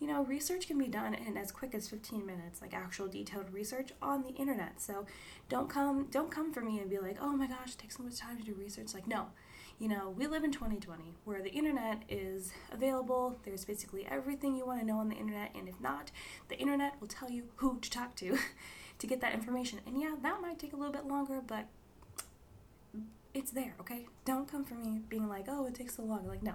you 0.00 0.06
know, 0.06 0.24
research 0.24 0.66
can 0.66 0.78
be 0.78 0.88
done 0.88 1.14
in 1.14 1.36
as 1.36 1.52
quick 1.52 1.74
as 1.74 1.88
15 1.88 2.26
minutes, 2.26 2.60
like 2.60 2.74
actual 2.74 3.06
detailed 3.06 3.52
research 3.52 3.90
on 4.02 4.22
the 4.22 4.30
internet. 4.30 4.80
So 4.80 5.06
don't 5.48 5.68
come 5.68 6.08
don't 6.10 6.30
come 6.30 6.52
for 6.52 6.60
me 6.60 6.78
and 6.80 6.90
be 6.90 6.98
like, 6.98 7.18
"Oh 7.20 7.32
my 7.32 7.46
gosh, 7.46 7.72
it 7.72 7.78
takes 7.78 7.96
so 7.96 8.02
much 8.02 8.18
time 8.18 8.36
to 8.38 8.42
do 8.44 8.54
research." 8.54 8.94
Like, 8.94 9.06
no. 9.06 9.28
You 9.78 9.88
know, 9.88 10.10
we 10.10 10.28
live 10.28 10.44
in 10.44 10.52
2020 10.52 11.14
where 11.24 11.42
the 11.42 11.50
internet 11.50 12.02
is 12.08 12.52
available. 12.70 13.40
There's 13.44 13.64
basically 13.64 14.06
everything 14.06 14.54
you 14.54 14.64
want 14.64 14.80
to 14.80 14.86
know 14.86 14.98
on 14.98 15.08
the 15.08 15.16
internet, 15.16 15.50
and 15.54 15.68
if 15.68 15.80
not, 15.80 16.12
the 16.48 16.56
internet 16.56 17.00
will 17.00 17.08
tell 17.08 17.30
you 17.30 17.44
who 17.56 17.78
to 17.80 17.90
talk 17.90 18.14
to 18.16 18.38
to 18.98 19.06
get 19.06 19.20
that 19.20 19.34
information. 19.34 19.80
And 19.86 20.00
yeah, 20.00 20.14
that 20.22 20.40
might 20.40 20.58
take 20.58 20.72
a 20.72 20.76
little 20.76 20.92
bit 20.92 21.06
longer, 21.06 21.40
but 21.44 21.66
it's 23.32 23.50
there, 23.50 23.74
okay? 23.80 24.06
Don't 24.24 24.48
come 24.50 24.64
for 24.64 24.74
me 24.74 25.00
being 25.08 25.28
like, 25.28 25.46
"Oh, 25.48 25.66
it 25.66 25.74
takes 25.74 25.96
so 25.96 26.02
long." 26.04 26.26
Like, 26.26 26.42
no 26.42 26.54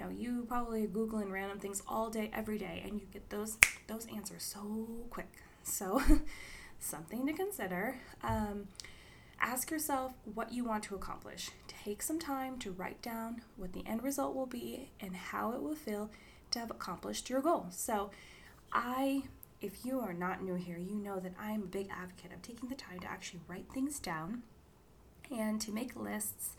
now 0.00 0.08
you 0.08 0.44
probably 0.48 0.86
googling 0.86 1.30
random 1.30 1.58
things 1.58 1.82
all 1.86 2.08
day, 2.08 2.30
every 2.32 2.56
day, 2.56 2.82
and 2.84 2.98
you 2.98 3.06
get 3.12 3.28
those 3.28 3.58
those 3.86 4.06
answers 4.14 4.42
so 4.42 4.88
quick. 5.10 5.28
So 5.62 6.02
something 6.80 7.26
to 7.26 7.32
consider. 7.34 7.98
Um, 8.22 8.68
ask 9.40 9.70
yourself 9.70 10.12
what 10.34 10.52
you 10.52 10.64
want 10.64 10.82
to 10.84 10.94
accomplish. 10.94 11.50
Take 11.68 12.02
some 12.02 12.18
time 12.18 12.58
to 12.60 12.72
write 12.72 13.02
down 13.02 13.42
what 13.56 13.74
the 13.74 13.86
end 13.86 14.02
result 14.02 14.34
will 14.34 14.46
be 14.46 14.88
and 15.00 15.14
how 15.14 15.52
it 15.52 15.62
will 15.62 15.74
feel 15.74 16.10
to 16.52 16.58
have 16.58 16.70
accomplished 16.70 17.28
your 17.28 17.42
goal. 17.42 17.66
So 17.70 18.10
I 18.72 19.24
if 19.60 19.84
you 19.84 20.00
are 20.00 20.14
not 20.14 20.42
new 20.42 20.54
here, 20.54 20.78
you 20.78 20.94
know 20.94 21.20
that 21.20 21.34
I 21.38 21.52
am 21.52 21.64
a 21.64 21.66
big 21.66 21.88
advocate 21.90 22.32
of 22.32 22.40
taking 22.40 22.70
the 22.70 22.74
time 22.74 23.00
to 23.00 23.10
actually 23.10 23.40
write 23.46 23.66
things 23.74 23.98
down 23.98 24.42
and 25.30 25.60
to 25.60 25.70
make 25.70 25.94
lists. 25.94 26.56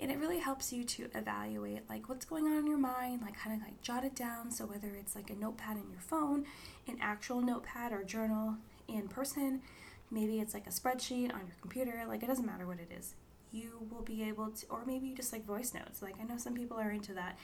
And 0.00 0.10
it 0.10 0.18
really 0.18 0.38
helps 0.38 0.72
you 0.72 0.84
to 0.84 1.08
evaluate 1.14 1.88
like 1.88 2.08
what's 2.08 2.24
going 2.24 2.46
on 2.46 2.58
in 2.58 2.66
your 2.66 2.78
mind, 2.78 3.22
like 3.22 3.38
kind 3.38 3.60
of 3.60 3.66
like 3.66 3.80
jot 3.80 4.04
it 4.04 4.14
down. 4.14 4.50
So 4.50 4.66
whether 4.66 4.88
it's 4.88 5.14
like 5.14 5.30
a 5.30 5.34
notepad 5.34 5.76
in 5.76 5.90
your 5.90 6.00
phone, 6.00 6.44
an 6.88 6.98
actual 7.00 7.40
notepad 7.40 7.92
or 7.92 8.02
journal 8.02 8.56
in 8.88 9.08
person, 9.08 9.62
maybe 10.10 10.40
it's 10.40 10.54
like 10.54 10.66
a 10.66 10.70
spreadsheet 10.70 11.32
on 11.32 11.40
your 11.40 11.56
computer, 11.60 12.04
like 12.06 12.22
it 12.22 12.26
doesn't 12.26 12.46
matter 12.46 12.66
what 12.66 12.78
it 12.78 12.90
is. 12.96 13.14
You 13.52 13.86
will 13.90 14.02
be 14.02 14.24
able 14.24 14.50
to, 14.50 14.66
or 14.68 14.84
maybe 14.84 15.06
you 15.06 15.14
just 15.14 15.32
like 15.32 15.44
voice 15.44 15.72
notes. 15.74 16.02
Like 16.02 16.14
I 16.20 16.24
know 16.24 16.38
some 16.38 16.54
people 16.54 16.78
are 16.78 16.90
into 16.90 17.14
that. 17.14 17.38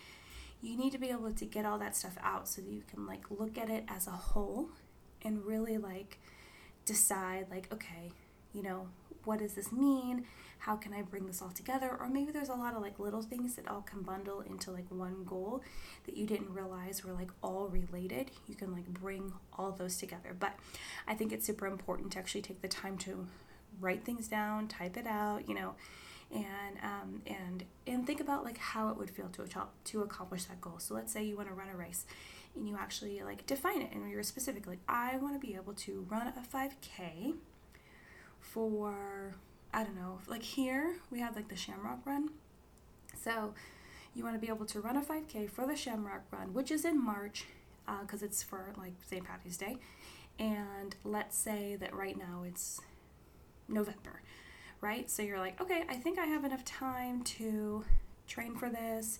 You 0.60 0.76
need 0.76 0.92
to 0.92 0.98
be 0.98 1.08
able 1.08 1.32
to 1.32 1.44
get 1.44 1.64
all 1.64 1.78
that 1.78 1.96
stuff 1.96 2.16
out 2.22 2.48
so 2.48 2.60
that 2.60 2.70
you 2.70 2.82
can 2.90 3.06
like 3.06 3.24
look 3.30 3.56
at 3.56 3.70
it 3.70 3.84
as 3.88 4.06
a 4.06 4.10
whole 4.10 4.70
and 5.22 5.44
really 5.44 5.78
like 5.78 6.18
decide 6.84 7.46
like 7.50 7.72
okay, 7.72 8.12
you 8.52 8.62
know, 8.62 8.88
what 9.24 9.38
does 9.38 9.54
this 9.54 9.72
mean? 9.72 10.26
How 10.60 10.76
can 10.76 10.92
I 10.92 11.02
bring 11.02 11.26
this 11.26 11.40
all 11.40 11.50
together? 11.50 11.96
Or 11.98 12.08
maybe 12.08 12.32
there's 12.32 12.50
a 12.50 12.54
lot 12.54 12.74
of 12.74 12.82
like 12.82 12.98
little 12.98 13.22
things 13.22 13.56
that 13.56 13.66
all 13.66 13.80
can 13.80 14.02
bundle 14.02 14.42
into 14.42 14.70
like 14.70 14.84
one 14.90 15.24
goal 15.24 15.62
that 16.04 16.16
you 16.16 16.26
didn't 16.26 16.52
realize 16.52 17.02
were 17.02 17.14
like 17.14 17.30
all 17.42 17.68
related. 17.68 18.30
You 18.46 18.54
can 18.54 18.72
like 18.72 18.86
bring 18.86 19.32
all 19.58 19.72
those 19.72 19.96
together. 19.96 20.36
But 20.38 20.54
I 21.08 21.14
think 21.14 21.32
it's 21.32 21.46
super 21.46 21.66
important 21.66 22.12
to 22.12 22.18
actually 22.18 22.42
take 22.42 22.60
the 22.60 22.68
time 22.68 22.98
to 22.98 23.26
write 23.80 24.04
things 24.04 24.28
down, 24.28 24.68
type 24.68 24.98
it 24.98 25.06
out, 25.06 25.48
you 25.48 25.54
know, 25.54 25.74
and 26.30 26.76
um, 26.82 27.22
and 27.26 27.64
and 27.86 28.06
think 28.06 28.20
about 28.20 28.44
like 28.44 28.58
how 28.58 28.90
it 28.90 28.98
would 28.98 29.10
feel 29.10 29.28
to 29.28 29.46
to 29.84 30.02
accomplish 30.02 30.44
that 30.44 30.60
goal. 30.60 30.78
So 30.78 30.94
let's 30.94 31.12
say 31.12 31.24
you 31.24 31.36
want 31.36 31.48
to 31.48 31.54
run 31.54 31.68
a 31.68 31.76
race 31.76 32.04
and 32.54 32.68
you 32.68 32.76
actually 32.78 33.22
like 33.22 33.46
define 33.46 33.80
it 33.80 33.92
and 33.92 34.10
you're 34.10 34.22
specific 34.22 34.66
like 34.66 34.80
I 34.88 35.16
want 35.16 35.40
to 35.40 35.46
be 35.46 35.54
able 35.54 35.72
to 35.74 36.06
run 36.08 36.26
a 36.26 36.56
5k 36.56 37.34
for 38.40 39.36
I 39.72 39.84
don't 39.84 39.96
know, 39.96 40.18
like 40.26 40.42
here 40.42 40.96
we 41.10 41.20
have 41.20 41.36
like 41.36 41.48
the 41.48 41.56
Shamrock 41.56 42.04
Run. 42.04 42.30
So 43.22 43.54
you 44.14 44.24
want 44.24 44.34
to 44.34 44.40
be 44.40 44.48
able 44.48 44.66
to 44.66 44.80
run 44.80 44.96
a 44.96 45.02
5k 45.02 45.50
for 45.50 45.66
the 45.66 45.76
Shamrock 45.76 46.22
Run, 46.30 46.52
which 46.52 46.70
is 46.70 46.84
in 46.84 47.02
March 47.02 47.46
because 48.02 48.22
uh, 48.22 48.26
it's 48.26 48.42
for 48.42 48.72
like 48.76 48.94
St. 49.08 49.24
Patty's 49.24 49.56
Day. 49.56 49.78
And 50.38 50.96
let's 51.04 51.36
say 51.36 51.76
that 51.76 51.94
right 51.94 52.16
now 52.16 52.44
it's 52.46 52.80
November, 53.68 54.22
right? 54.80 55.08
So 55.10 55.22
you're 55.22 55.38
like, 55.38 55.60
okay, 55.60 55.84
I 55.88 55.94
think 55.96 56.18
I 56.18 56.26
have 56.26 56.44
enough 56.44 56.64
time 56.64 57.22
to 57.24 57.84
train 58.26 58.56
for 58.56 58.68
this 58.70 59.18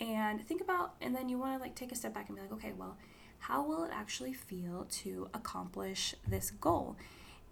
and 0.00 0.44
think 0.46 0.60
about, 0.60 0.94
and 1.00 1.14
then 1.14 1.28
you 1.28 1.38
want 1.38 1.56
to 1.56 1.62
like 1.62 1.74
take 1.74 1.92
a 1.92 1.94
step 1.94 2.12
back 2.14 2.28
and 2.28 2.36
be 2.36 2.42
like, 2.42 2.52
okay, 2.52 2.72
well, 2.76 2.96
how 3.38 3.62
will 3.62 3.84
it 3.84 3.90
actually 3.92 4.32
feel 4.32 4.86
to 4.90 5.28
accomplish 5.32 6.14
this 6.26 6.50
goal? 6.50 6.96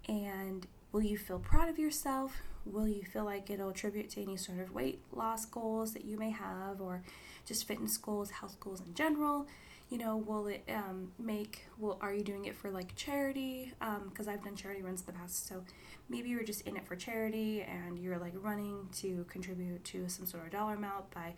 And 0.07 0.67
Will 0.95 1.03
you 1.03 1.17
feel 1.17 1.39
proud 1.39 1.67
of 1.67 1.77
yourself? 1.77 2.41
Will 2.65 2.87
you 2.87 3.03
feel 3.03 3.25
like 3.25 3.49
it'll 3.49 3.67
attribute 3.67 4.11
to 4.11 4.21
any 4.21 4.37
sort 4.37 4.59
of 4.59 4.73
weight 4.73 5.01
loss 5.11 5.43
goals 5.43 5.91
that 5.91 6.05
you 6.05 6.17
may 6.17 6.29
have, 6.29 6.79
or 6.79 7.03
just 7.45 7.67
fitness 7.67 7.97
goals, 7.97 8.31
health 8.31 8.57
goals 8.61 8.79
in 8.79 8.93
general? 8.93 9.45
You 9.89 9.97
know, 9.97 10.15
will 10.15 10.47
it 10.47 10.63
um, 10.73 11.11
make? 11.19 11.65
Well, 11.77 11.97
are 11.99 12.13
you 12.13 12.23
doing 12.23 12.45
it 12.45 12.55
for 12.55 12.71
like 12.71 12.95
charity? 12.95 13.73
Because 14.07 14.29
um, 14.29 14.33
I've 14.33 14.41
done 14.41 14.55
charity 14.55 14.83
runs 14.83 15.01
in 15.01 15.07
the 15.07 15.11
past, 15.11 15.45
so 15.49 15.65
maybe 16.07 16.29
you're 16.29 16.45
just 16.45 16.61
in 16.61 16.77
it 16.77 16.87
for 16.87 16.95
charity 16.95 17.61
and 17.61 17.99
you're 17.99 18.17
like 18.17 18.33
running 18.41 18.87
to 18.99 19.25
contribute 19.27 19.83
to 19.83 20.07
some 20.07 20.25
sort 20.25 20.45
of 20.45 20.51
dollar 20.53 20.75
amount 20.75 21.11
by 21.11 21.33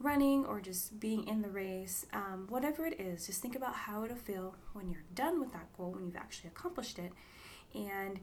running 0.00 0.46
or 0.46 0.58
just 0.58 0.98
being 0.98 1.28
in 1.28 1.42
the 1.42 1.50
race, 1.50 2.06
um, 2.14 2.46
whatever 2.48 2.86
it 2.86 2.98
is, 2.98 3.26
just 3.26 3.42
think 3.42 3.56
about 3.56 3.74
how 3.74 4.04
it'll 4.04 4.16
feel 4.16 4.54
when 4.72 4.88
you're 4.88 5.04
done 5.14 5.38
with 5.38 5.52
that 5.52 5.70
goal, 5.76 5.90
when 5.90 6.06
you've 6.06 6.16
actually 6.16 6.48
accomplished 6.48 6.98
it. 6.98 7.12
And 7.74 8.20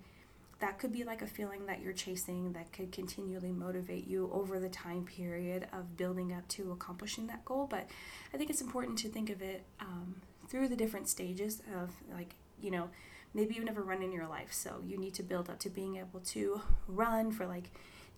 that 0.63 0.79
could 0.79 0.93
be 0.93 1.03
like 1.03 1.21
a 1.21 1.27
feeling 1.27 1.65
that 1.65 1.81
you're 1.81 1.91
chasing 1.91 2.53
that 2.53 2.71
could 2.71 2.89
continually 2.89 3.51
motivate 3.51 4.07
you 4.07 4.29
over 4.31 4.61
the 4.61 4.69
time 4.69 5.03
period 5.03 5.67
of 5.73 5.97
building 5.97 6.31
up 6.31 6.47
to 6.47 6.71
accomplishing 6.71 7.27
that 7.27 7.43
goal. 7.43 7.67
But 7.69 7.89
I 8.33 8.37
think 8.37 8.49
it's 8.49 8.61
important 8.61 8.97
to 8.99 9.09
think 9.09 9.29
of 9.29 9.41
it 9.41 9.65
um, 9.81 10.15
through 10.47 10.69
the 10.69 10.77
different 10.77 11.09
stages 11.09 11.61
of 11.75 11.91
like, 12.13 12.35
you 12.61 12.71
know, 12.71 12.89
maybe 13.33 13.55
you've 13.55 13.65
never 13.65 13.81
run 13.81 14.01
in 14.01 14.13
your 14.13 14.25
life, 14.25 14.53
so 14.53 14.81
you 14.87 14.97
need 14.97 15.13
to 15.15 15.23
build 15.23 15.49
up 15.49 15.59
to 15.59 15.69
being 15.69 15.97
able 15.97 16.21
to 16.27 16.61
run 16.87 17.33
for 17.33 17.45
like 17.45 17.69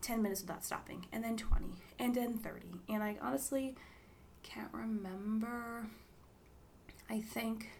10 0.01 0.21
minutes 0.21 0.41
without 0.41 0.63
stopping, 0.63 1.07
and 1.11 1.23
then 1.23 1.37
20, 1.37 1.65
and 1.97 2.13
then 2.13 2.37
30. 2.37 2.67
And 2.89 3.01
I 3.01 3.15
honestly 3.23 3.73
can't 4.43 4.71
remember. 4.71 5.87
I 7.09 7.21
think 7.21 7.71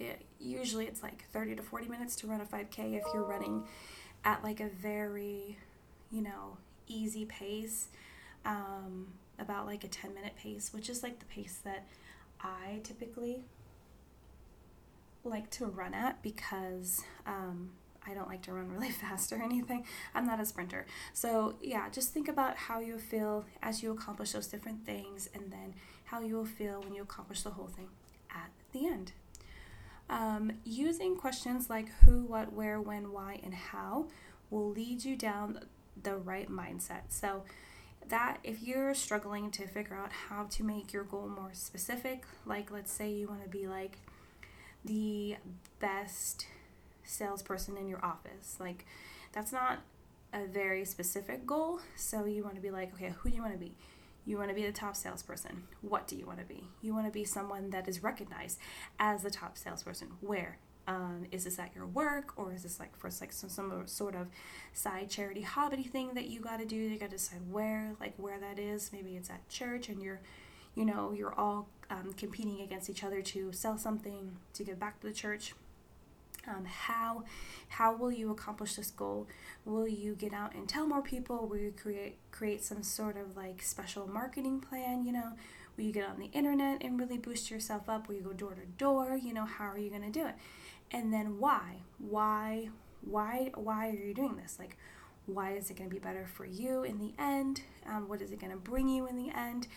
it, 0.00 0.22
usually 0.40 0.86
it's 0.86 1.02
like 1.02 1.24
30 1.32 1.56
to 1.56 1.62
40 1.62 1.88
minutes 1.88 2.16
to 2.16 2.26
run 2.26 2.40
a 2.40 2.44
5K 2.44 2.94
if 2.94 3.04
you're 3.12 3.24
running 3.24 3.64
at 4.24 4.42
like 4.42 4.60
a 4.60 4.68
very, 4.68 5.58
you 6.10 6.22
know, 6.22 6.56
easy 6.86 7.24
pace, 7.24 7.88
um, 8.44 9.08
about 9.38 9.66
like 9.66 9.84
a 9.84 9.88
10 9.88 10.14
minute 10.14 10.34
pace, 10.36 10.72
which 10.72 10.88
is 10.88 11.02
like 11.02 11.18
the 11.18 11.24
pace 11.26 11.60
that 11.64 11.86
I 12.40 12.80
typically 12.82 13.44
like 15.24 15.50
to 15.50 15.66
run 15.66 15.94
at 15.94 16.22
because 16.22 17.02
um, 17.26 17.70
I 18.06 18.14
don't 18.14 18.28
like 18.28 18.42
to 18.42 18.52
run 18.52 18.70
really 18.70 18.90
fast 18.90 19.32
or 19.32 19.42
anything. 19.42 19.84
I'm 20.14 20.26
not 20.26 20.40
a 20.40 20.46
sprinter. 20.46 20.86
So, 21.12 21.54
yeah, 21.62 21.88
just 21.90 22.10
think 22.10 22.28
about 22.28 22.56
how 22.56 22.80
you 22.80 22.98
feel 22.98 23.44
as 23.62 23.82
you 23.82 23.92
accomplish 23.92 24.32
those 24.32 24.46
different 24.46 24.84
things 24.84 25.28
and 25.34 25.50
then 25.50 25.74
how 26.04 26.20
you 26.20 26.36
will 26.36 26.44
feel 26.44 26.80
when 26.80 26.94
you 26.94 27.02
accomplish 27.02 27.42
the 27.42 27.50
whole 27.50 27.68
thing 27.68 27.88
at 28.30 28.50
the 28.72 28.86
end. 28.86 29.12
Um, 30.10 30.50
using 30.64 31.16
questions 31.16 31.70
like 31.70 31.88
who, 32.04 32.24
what, 32.24 32.52
where, 32.52 32.80
when, 32.80 33.12
why, 33.12 33.38
and 33.44 33.54
how 33.54 34.08
will 34.50 34.68
lead 34.70 35.04
you 35.04 35.14
down 35.14 35.60
the 36.02 36.16
right 36.16 36.50
mindset. 36.50 37.02
So, 37.10 37.44
that 38.08 38.38
if 38.42 38.60
you're 38.60 38.92
struggling 38.94 39.52
to 39.52 39.68
figure 39.68 39.94
out 39.94 40.10
how 40.10 40.46
to 40.50 40.64
make 40.64 40.92
your 40.92 41.04
goal 41.04 41.28
more 41.28 41.50
specific, 41.52 42.24
like 42.44 42.72
let's 42.72 42.92
say 42.92 43.08
you 43.08 43.28
want 43.28 43.44
to 43.44 43.48
be 43.48 43.68
like 43.68 43.98
the 44.84 45.36
best 45.78 46.46
salesperson 47.04 47.76
in 47.76 47.86
your 47.86 48.04
office, 48.04 48.56
like 48.58 48.86
that's 49.32 49.52
not 49.52 49.78
a 50.32 50.44
very 50.46 50.84
specific 50.84 51.46
goal. 51.46 51.78
So, 51.96 52.24
you 52.24 52.42
want 52.42 52.56
to 52.56 52.60
be 52.60 52.72
like, 52.72 52.92
okay, 52.94 53.14
who 53.20 53.30
do 53.30 53.36
you 53.36 53.42
want 53.42 53.54
to 53.54 53.60
be? 53.60 53.76
You 54.24 54.36
want 54.36 54.50
to 54.50 54.54
be 54.54 54.64
the 54.64 54.72
top 54.72 54.96
salesperson. 54.96 55.64
What 55.80 56.06
do 56.06 56.16
you 56.16 56.26
want 56.26 56.38
to 56.38 56.44
be? 56.44 56.68
You 56.82 56.94
want 56.94 57.06
to 57.06 57.12
be 57.12 57.24
someone 57.24 57.70
that 57.70 57.88
is 57.88 58.02
recognized 58.02 58.58
as 58.98 59.22
the 59.22 59.30
top 59.30 59.56
salesperson. 59.56 60.08
Where? 60.20 60.58
Um, 60.86 61.26
is 61.30 61.44
this 61.44 61.58
at 61.58 61.74
your 61.74 61.86
work 61.86 62.32
or 62.36 62.52
is 62.52 62.64
this 62.64 62.80
like 62.80 62.96
for 62.96 63.10
like 63.20 63.32
some, 63.32 63.50
some 63.50 63.86
sort 63.86 64.14
of 64.14 64.28
side 64.72 65.08
charity 65.08 65.42
hobby 65.42 65.84
thing 65.84 66.14
that 66.14 66.28
you 66.28 66.40
got 66.40 66.58
to 66.58 66.64
do? 66.64 66.76
You 66.76 66.98
got 66.98 67.10
to 67.10 67.16
decide 67.16 67.40
where, 67.50 67.94
like 68.00 68.14
where 68.16 68.38
that 68.38 68.58
is. 68.58 68.90
Maybe 68.92 69.16
it's 69.16 69.30
at 69.30 69.48
church 69.48 69.88
and 69.88 70.02
you're, 70.02 70.20
you 70.74 70.84
know, 70.84 71.12
you're 71.12 71.34
all 71.34 71.68
um, 71.90 72.12
competing 72.16 72.60
against 72.60 72.90
each 72.90 73.04
other 73.04 73.22
to 73.22 73.52
sell 73.52 73.78
something 73.78 74.36
to 74.54 74.64
give 74.64 74.78
back 74.78 75.00
to 75.00 75.06
the 75.06 75.12
church 75.12 75.54
um, 76.48 76.64
how 76.64 77.24
how 77.68 77.94
will 77.94 78.12
you 78.12 78.30
accomplish 78.30 78.74
this 78.76 78.90
goal? 78.90 79.28
Will 79.64 79.88
you 79.88 80.14
get 80.14 80.32
out 80.32 80.54
and 80.54 80.68
tell 80.68 80.86
more 80.86 81.02
people? 81.02 81.46
Will 81.46 81.58
you 81.58 81.72
create 81.72 82.18
create 82.30 82.64
some 82.64 82.82
sort 82.82 83.16
of 83.16 83.36
like 83.36 83.62
special 83.62 84.06
marketing 84.08 84.60
plan 84.60 85.04
you 85.04 85.12
know? 85.12 85.32
Will 85.76 85.84
you 85.84 85.92
get 85.92 86.08
on 86.08 86.18
the 86.18 86.26
internet 86.26 86.82
and 86.82 86.98
really 86.98 87.16
boost 87.18 87.50
yourself 87.50 87.88
up? 87.88 88.08
Will 88.08 88.16
you 88.16 88.22
go 88.22 88.32
door 88.32 88.54
to 88.54 88.66
door? 88.76 89.16
You 89.16 89.32
know 89.32 89.44
how 89.44 89.66
are 89.66 89.78
you 89.78 89.88
going 89.90 90.02
to 90.02 90.10
do 90.10 90.26
it? 90.26 90.34
And 90.90 91.12
then 91.12 91.38
why? 91.38 91.82
Why 91.98 92.70
why 93.02 93.52
why 93.54 93.88
are 93.88 93.92
you 93.94 94.14
doing 94.14 94.36
this? 94.36 94.56
Like 94.58 94.76
why 95.26 95.52
is 95.52 95.70
it 95.70 95.76
going 95.76 95.88
to 95.88 95.94
be 95.94 96.00
better 96.00 96.26
for 96.26 96.44
you 96.44 96.82
in 96.82 96.98
the 96.98 97.12
end? 97.18 97.62
Um, 97.86 98.08
what 98.08 98.20
is 98.20 98.32
it 98.32 98.40
going 98.40 98.52
to 98.52 98.58
bring 98.58 98.88
you 98.88 99.06
in 99.06 99.16
the 99.16 99.30
end? 99.30 99.68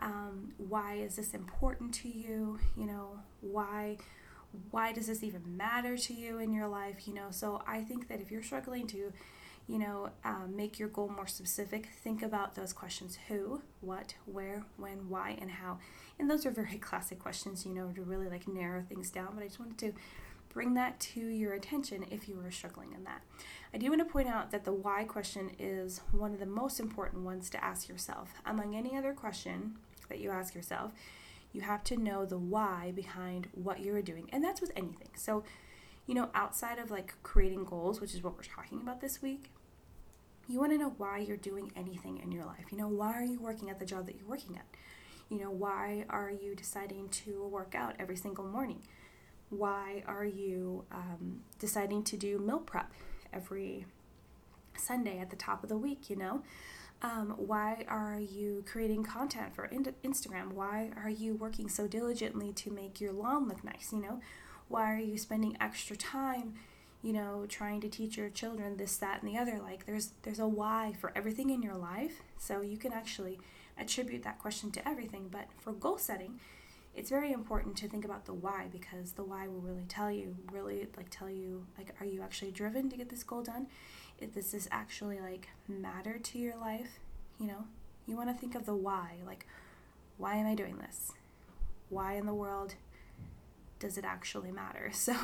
Um, 0.00 0.52
why 0.58 0.94
is 0.94 1.16
this 1.16 1.32
important 1.32 1.94
to 1.96 2.08
you? 2.08 2.58
You 2.76 2.86
know 2.86 3.20
why 3.40 3.98
why 4.70 4.92
does 4.92 5.06
this 5.06 5.22
even 5.22 5.56
matter 5.56 5.96
to 5.96 6.14
you 6.14 6.38
in 6.38 6.52
your 6.52 6.68
life 6.68 7.06
you 7.06 7.14
know? 7.14 7.28
So 7.30 7.62
i 7.66 7.80
think 7.82 8.08
that 8.08 8.20
if 8.20 8.30
you're 8.30 8.42
struggling 8.42 8.86
to 8.88 9.12
you 9.66 9.78
know 9.78 10.10
um, 10.24 10.54
make 10.54 10.78
your 10.78 10.88
goal 10.88 11.08
more 11.08 11.26
specific 11.26 11.88
think 12.04 12.22
about 12.22 12.54
those 12.54 12.72
questions 12.72 13.18
who 13.28 13.62
what 13.80 14.14
where 14.24 14.64
when 14.76 15.08
why 15.08 15.36
and 15.40 15.50
how. 15.50 15.78
And 16.18 16.30
those 16.30 16.46
are 16.46 16.50
very 16.50 16.78
classic 16.88 17.18
questions 17.18 17.66
you 17.66 17.74
know 17.74 17.90
to 17.92 18.02
really 18.02 18.28
like 18.28 18.46
narrow 18.48 18.82
things 18.82 19.10
down 19.10 19.30
but 19.34 19.42
i 19.42 19.46
just 19.46 19.60
wanted 19.60 19.78
to 19.78 19.92
bring 20.56 20.72
that 20.72 20.98
to 20.98 21.20
your 21.20 21.52
attention 21.52 22.06
if 22.10 22.30
you 22.30 22.34
were 22.34 22.50
struggling 22.50 22.94
in 22.94 23.04
that. 23.04 23.20
I 23.74 23.76
do 23.76 23.90
want 23.90 24.00
to 24.00 24.10
point 24.10 24.26
out 24.26 24.52
that 24.52 24.64
the 24.64 24.72
why 24.72 25.04
question 25.04 25.50
is 25.58 26.00
one 26.12 26.32
of 26.32 26.40
the 26.40 26.46
most 26.46 26.80
important 26.80 27.24
ones 27.24 27.50
to 27.50 27.62
ask 27.62 27.90
yourself. 27.90 28.30
Among 28.46 28.74
any 28.74 28.96
other 28.96 29.12
question 29.12 29.76
that 30.08 30.18
you 30.18 30.30
ask 30.30 30.54
yourself 30.54 30.92
you 31.52 31.62
have 31.62 31.82
to 31.84 31.96
know 31.96 32.24
the 32.24 32.38
why 32.38 32.92
behind 32.94 33.48
what 33.52 33.80
you're 33.80 34.02
doing. 34.02 34.28
And 34.32 34.44
that's 34.44 34.60
with 34.60 34.72
anything. 34.76 35.10
So, 35.16 35.44
you 36.06 36.14
know, 36.14 36.30
outside 36.34 36.78
of 36.78 36.90
like 36.90 37.14
creating 37.22 37.64
goals, 37.64 38.00
which 38.00 38.14
is 38.14 38.22
what 38.22 38.36
we're 38.36 38.42
talking 38.42 38.80
about 38.80 39.00
this 39.00 39.22
week, 39.22 39.50
you 40.48 40.60
want 40.60 40.72
to 40.72 40.78
know 40.78 40.94
why 40.96 41.18
you're 41.18 41.36
doing 41.36 41.72
anything 41.74 42.18
in 42.18 42.30
your 42.30 42.44
life. 42.44 42.66
You 42.70 42.78
know, 42.78 42.88
why 42.88 43.12
are 43.12 43.24
you 43.24 43.40
working 43.40 43.68
at 43.70 43.78
the 43.78 43.86
job 43.86 44.06
that 44.06 44.16
you're 44.16 44.28
working 44.28 44.56
at? 44.56 44.66
You 45.28 45.40
know, 45.40 45.50
why 45.50 46.04
are 46.08 46.30
you 46.30 46.54
deciding 46.54 47.08
to 47.08 47.46
work 47.48 47.74
out 47.74 47.96
every 47.98 48.16
single 48.16 48.44
morning? 48.44 48.82
Why 49.50 50.04
are 50.06 50.24
you 50.24 50.84
um, 50.92 51.40
deciding 51.58 52.04
to 52.04 52.16
do 52.16 52.38
meal 52.38 52.58
prep 52.58 52.92
every 53.32 53.86
Sunday 54.76 55.18
at 55.18 55.30
the 55.30 55.36
top 55.36 55.62
of 55.64 55.68
the 55.68 55.76
week? 55.76 56.08
You 56.08 56.16
know, 56.16 56.42
um, 57.06 57.34
why 57.36 57.84
are 57.88 58.18
you 58.18 58.64
creating 58.66 59.04
content 59.04 59.54
for 59.54 59.66
in- 59.66 59.94
Instagram? 60.04 60.52
Why 60.52 60.90
are 61.02 61.10
you 61.10 61.34
working 61.34 61.68
so 61.68 61.86
diligently 61.86 62.52
to 62.54 62.70
make 62.70 63.00
your 63.00 63.12
lawn 63.12 63.46
look 63.48 63.62
nice? 63.62 63.92
You 63.92 64.00
know, 64.00 64.20
why 64.68 64.92
are 64.92 64.98
you 64.98 65.16
spending 65.16 65.56
extra 65.60 65.96
time? 65.96 66.54
You 67.02 67.12
know, 67.12 67.46
trying 67.48 67.80
to 67.82 67.88
teach 67.88 68.16
your 68.16 68.28
children 68.30 68.76
this, 68.76 68.96
that, 68.96 69.22
and 69.22 69.32
the 69.32 69.38
other. 69.38 69.60
Like, 69.62 69.86
there's 69.86 70.10
there's 70.22 70.40
a 70.40 70.48
why 70.48 70.94
for 71.00 71.12
everything 71.14 71.50
in 71.50 71.62
your 71.62 71.76
life, 71.76 72.22
so 72.38 72.60
you 72.60 72.76
can 72.76 72.92
actually 72.92 73.38
attribute 73.78 74.24
that 74.24 74.40
question 74.40 74.72
to 74.72 74.88
everything. 74.88 75.28
But 75.30 75.46
for 75.58 75.72
goal 75.72 75.98
setting, 75.98 76.40
it's 76.96 77.10
very 77.10 77.30
important 77.30 77.76
to 77.76 77.88
think 77.88 78.04
about 78.04 78.24
the 78.24 78.34
why 78.34 78.66
because 78.72 79.12
the 79.12 79.22
why 79.22 79.46
will 79.46 79.60
really 79.60 79.84
tell 79.86 80.10
you, 80.10 80.34
really 80.50 80.88
like 80.96 81.10
tell 81.10 81.30
you, 81.30 81.66
like, 81.78 81.94
are 82.00 82.06
you 82.06 82.22
actually 82.22 82.50
driven 82.50 82.88
to 82.90 82.96
get 82.96 83.10
this 83.10 83.22
goal 83.22 83.42
done? 83.42 83.68
If 84.20 84.34
this 84.34 84.68
actually 84.70 85.20
like 85.20 85.48
matter 85.68 86.18
to 86.18 86.38
your 86.38 86.56
life? 86.56 86.98
You 87.38 87.48
know, 87.48 87.64
you 88.06 88.16
want 88.16 88.28
to 88.30 88.34
think 88.34 88.54
of 88.54 88.66
the 88.66 88.74
why, 88.74 89.16
like, 89.26 89.46
why 90.16 90.36
am 90.36 90.46
I 90.46 90.54
doing 90.54 90.78
this? 90.78 91.12
Why 91.90 92.14
in 92.14 92.26
the 92.26 92.34
world 92.34 92.74
does 93.78 93.98
it 93.98 94.04
actually 94.04 94.50
matter? 94.50 94.90
So 94.94 95.14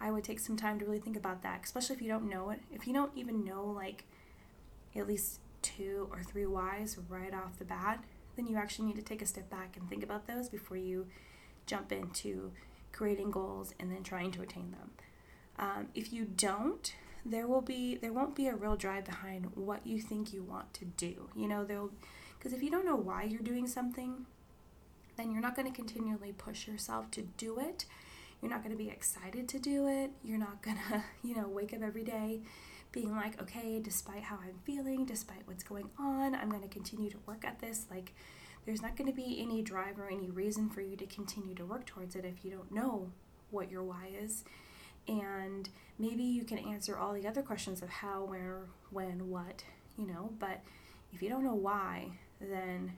I 0.00 0.10
would 0.10 0.24
take 0.24 0.40
some 0.40 0.56
time 0.56 0.78
to 0.78 0.84
really 0.84 0.98
think 0.98 1.16
about 1.16 1.42
that, 1.42 1.60
especially 1.64 1.96
if 1.96 2.02
you 2.02 2.08
don't 2.08 2.28
know 2.28 2.50
it. 2.50 2.60
If 2.72 2.86
you 2.86 2.92
don't 2.92 3.12
even 3.16 3.44
know, 3.44 3.64
like, 3.64 4.04
at 4.96 5.06
least 5.06 5.40
two 5.62 6.08
or 6.10 6.22
three 6.22 6.46
whys 6.46 6.98
right 7.08 7.32
off 7.32 7.58
the 7.58 7.64
bat, 7.64 8.02
then 8.36 8.46
you 8.46 8.56
actually 8.56 8.86
need 8.86 8.96
to 8.96 9.02
take 9.02 9.22
a 9.22 9.26
step 9.26 9.48
back 9.48 9.76
and 9.76 9.88
think 9.88 10.02
about 10.02 10.26
those 10.26 10.48
before 10.48 10.76
you 10.76 11.06
jump 11.66 11.92
into 11.92 12.50
creating 12.92 13.30
goals 13.30 13.74
and 13.78 13.90
then 13.90 14.02
trying 14.02 14.30
to 14.32 14.42
attain 14.42 14.72
them. 14.72 14.90
Um, 15.58 15.88
if 15.94 16.12
you 16.12 16.24
don't, 16.24 16.92
there 17.24 17.46
will 17.46 17.60
be 17.60 17.96
there 17.96 18.12
won't 18.12 18.34
be 18.34 18.48
a 18.48 18.54
real 18.54 18.76
drive 18.76 19.04
behind 19.04 19.52
what 19.54 19.86
you 19.86 20.00
think 20.00 20.32
you 20.32 20.42
want 20.42 20.72
to 20.74 20.84
do. 20.84 21.28
You 21.36 21.48
know, 21.48 21.64
there'll 21.64 21.90
because 22.38 22.52
if 22.52 22.62
you 22.62 22.70
don't 22.70 22.84
know 22.84 22.96
why 22.96 23.24
you're 23.24 23.40
doing 23.40 23.66
something, 23.66 24.26
then 25.16 25.30
you're 25.30 25.40
not 25.40 25.54
going 25.54 25.70
to 25.70 25.76
continually 25.76 26.32
push 26.32 26.66
yourself 26.66 27.10
to 27.12 27.22
do 27.36 27.58
it. 27.58 27.84
You're 28.40 28.50
not 28.50 28.64
going 28.64 28.76
to 28.76 28.82
be 28.82 28.90
excited 28.90 29.48
to 29.50 29.58
do 29.60 29.86
it. 29.86 30.10
You're 30.24 30.38
not 30.38 30.62
going 30.62 30.78
to, 30.90 31.04
you 31.22 31.36
know, 31.36 31.46
wake 31.46 31.72
up 31.72 31.82
every 31.82 32.04
day 32.04 32.40
being 32.90 33.14
like, 33.14 33.40
okay, 33.40 33.80
despite 33.80 34.24
how 34.24 34.36
I'm 34.36 34.58
feeling, 34.64 35.06
despite 35.06 35.46
what's 35.46 35.62
going 35.62 35.88
on, 35.98 36.34
I'm 36.34 36.50
going 36.50 36.62
to 36.62 36.68
continue 36.68 37.10
to 37.10 37.16
work 37.26 37.44
at 37.44 37.60
this. 37.60 37.86
Like, 37.90 38.12
there's 38.66 38.82
not 38.82 38.96
going 38.96 39.10
to 39.10 39.16
be 39.16 39.40
any 39.40 39.62
drive 39.62 39.98
or 39.98 40.08
any 40.08 40.30
reason 40.30 40.68
for 40.68 40.82
you 40.82 40.96
to 40.96 41.06
continue 41.06 41.54
to 41.54 41.64
work 41.64 41.86
towards 41.86 42.14
it 42.14 42.24
if 42.24 42.44
you 42.44 42.50
don't 42.50 42.70
know 42.70 43.10
what 43.50 43.70
your 43.70 43.82
why 43.82 44.10
is. 44.20 44.44
And 45.08 45.68
maybe 45.98 46.22
you 46.22 46.44
can 46.44 46.58
answer 46.58 46.96
all 46.96 47.12
the 47.12 47.26
other 47.26 47.42
questions 47.42 47.82
of 47.82 47.88
how, 47.88 48.24
where, 48.24 48.60
when, 48.90 49.28
what, 49.28 49.64
you 49.96 50.06
know, 50.06 50.32
but 50.38 50.62
if 51.12 51.22
you 51.22 51.28
don't 51.28 51.44
know 51.44 51.54
why, 51.54 52.12
then 52.40 52.92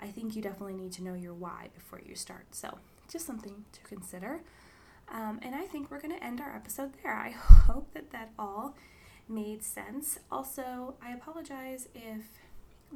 I 0.00 0.06
think 0.08 0.36
you 0.36 0.42
definitely 0.42 0.74
need 0.74 0.92
to 0.92 1.02
know 1.02 1.14
your 1.14 1.34
why 1.34 1.68
before 1.74 2.00
you 2.06 2.14
start. 2.14 2.54
So, 2.54 2.78
just 3.10 3.26
something 3.26 3.64
to 3.72 3.80
consider. 3.82 4.40
Um, 5.10 5.40
and 5.42 5.54
I 5.54 5.62
think 5.62 5.90
we're 5.90 6.00
going 6.00 6.16
to 6.16 6.22
end 6.22 6.40
our 6.40 6.54
episode 6.54 6.92
there. 7.02 7.14
I 7.14 7.30
hope 7.66 7.92
that 7.94 8.10
that 8.10 8.30
all 8.38 8.76
made 9.28 9.62
sense. 9.64 10.18
Also, 10.30 10.94
I 11.02 11.12
apologize 11.12 11.88
if 11.94 12.24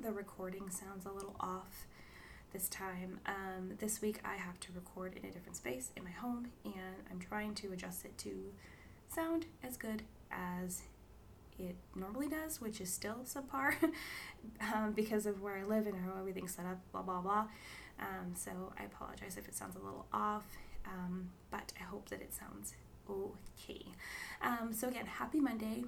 the 0.00 0.12
recording 0.12 0.70
sounds 0.70 1.04
a 1.04 1.10
little 1.10 1.36
off 1.40 1.86
this 2.52 2.68
time. 2.68 3.18
Um, 3.26 3.72
this 3.78 4.02
week 4.02 4.20
I 4.24 4.36
have 4.36 4.60
to 4.60 4.72
record 4.72 5.14
in 5.16 5.28
a 5.28 5.32
different 5.32 5.56
space 5.56 5.90
in 5.96 6.04
my 6.04 6.10
home, 6.10 6.48
and 6.64 6.74
I'm 7.10 7.18
trying 7.18 7.54
to 7.56 7.72
adjust 7.72 8.04
it 8.04 8.16
to 8.18 8.52
sound 9.08 9.46
as 9.62 9.76
good 9.76 10.02
as 10.30 10.82
it 11.58 11.76
normally 11.94 12.28
does, 12.28 12.60
which 12.60 12.80
is 12.80 12.92
still 12.92 13.20
subpar 13.24 13.74
um, 14.74 14.92
because 14.92 15.26
of 15.26 15.40
where 15.42 15.56
I 15.56 15.64
live 15.64 15.86
and 15.86 15.96
how 15.96 16.18
everything's 16.18 16.54
set 16.54 16.66
up, 16.66 16.78
blah 16.92 17.02
blah 17.02 17.20
blah. 17.20 17.46
Um, 18.00 18.34
so 18.34 18.50
I 18.78 18.84
apologize 18.84 19.36
if 19.36 19.48
it 19.48 19.54
sounds 19.54 19.76
a 19.76 19.78
little 19.78 20.06
off, 20.12 20.44
um, 20.86 21.30
but 21.50 21.72
I 21.80 21.84
hope 21.84 22.08
that 22.10 22.20
it 22.20 22.34
sounds 22.34 22.74
okay. 23.08 23.84
Um, 24.42 24.72
so 24.72 24.88
again, 24.88 25.06
happy 25.06 25.40
Monday. 25.40 25.84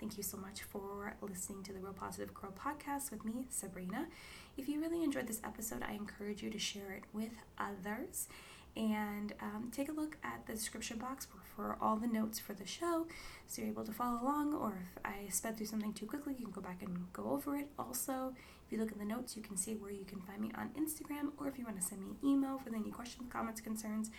Thank 0.00 0.16
you 0.16 0.22
so 0.24 0.36
much 0.36 0.62
for 0.62 1.14
listening 1.20 1.62
to 1.64 1.72
the 1.72 1.78
Real 1.78 1.92
Positive 1.92 2.34
Girl 2.34 2.52
podcast 2.58 3.12
with 3.12 3.24
me, 3.24 3.46
Sabrina. 3.50 4.08
If 4.56 4.68
you 4.68 4.80
really 4.80 5.02
enjoyed 5.02 5.26
this 5.26 5.40
episode, 5.44 5.82
I 5.82 5.92
encourage 5.92 6.42
you 6.42 6.50
to 6.50 6.58
share 6.58 6.92
it 6.92 7.04
with 7.12 7.32
others. 7.58 8.28
And 8.76 9.34
um, 9.40 9.70
take 9.70 9.88
a 9.90 9.92
look 9.92 10.16
at 10.24 10.46
the 10.46 10.54
description 10.54 10.98
box 10.98 11.26
for, 11.54 11.76
all 11.80 11.96
the 11.96 12.06
notes 12.06 12.38
for 12.38 12.54
the 12.54 12.66
show 12.66 13.06
so 13.46 13.60
you're 13.60 13.70
able 13.70 13.84
to 13.84 13.92
follow 13.92 14.20
along 14.22 14.54
or 14.54 14.72
if 14.96 15.04
i 15.04 15.28
sped 15.28 15.56
through 15.56 15.66
something 15.66 15.92
too 15.92 16.06
quickly 16.06 16.34
you 16.38 16.46
can 16.46 16.52
go 16.52 16.62
back 16.62 16.82
and 16.82 17.12
go 17.12 17.30
over 17.30 17.56
it. 17.56 17.68
Also 17.78 18.32
if 18.66 18.72
you 18.72 18.78
look 18.78 18.90
in 18.90 18.98
the 18.98 19.04
notes 19.04 19.36
you 19.36 19.42
can 19.42 19.56
see 19.56 19.74
where 19.74 19.90
you 19.90 20.04
can 20.04 20.20
find 20.22 20.40
me 20.40 20.50
on 20.56 20.70
instagram 20.70 21.30
or 21.38 21.46
if 21.46 21.58
you 21.58 21.64
want 21.64 21.78
to 21.78 21.82
send 21.82 22.00
me 22.00 22.08
an 22.08 22.28
email 22.28 22.60
with 22.64 22.74
any 22.74 22.90
questions 22.90 23.28
comments 23.30 23.60
concerns 23.60 24.10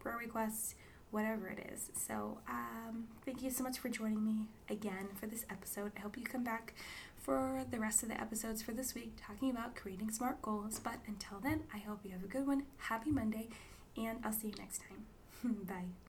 prayer 0.00 0.16
requests 0.18 0.74
whatever 1.10 1.48
it 1.48 1.70
is. 1.72 1.90
So 1.94 2.38
um, 2.48 3.08
thank 3.24 3.42
you 3.42 3.50
so 3.50 3.64
much 3.64 3.78
for 3.78 3.88
joining 3.88 4.24
me 4.24 4.46
again 4.68 5.08
for 5.14 5.26
this 5.26 5.44
episode. 5.50 5.92
I 5.96 6.00
hope 6.00 6.16
you 6.16 6.24
come 6.24 6.44
back 6.44 6.74
for 7.20 7.64
the 7.70 7.78
rest 7.78 8.02
of 8.02 8.08
the 8.08 8.20
episodes 8.20 8.62
for 8.62 8.72
this 8.72 8.94
week 8.94 9.12
talking 9.20 9.50
about 9.50 9.76
creating 9.76 10.10
smart 10.10 10.40
goals 10.42 10.78
but 10.78 10.96
until 11.06 11.38
then 11.40 11.62
i 11.74 11.78
hope 11.78 12.00
you 12.04 12.10
have 12.10 12.24
a 12.24 12.26
good 12.26 12.46
one 12.46 12.64
happy 12.78 13.10
monday 13.10 13.48
and 13.96 14.18
I'll 14.24 14.32
see 14.32 14.48
you 14.48 14.54
next 14.58 14.82
time. 14.88 15.06
Bye. 15.66 15.90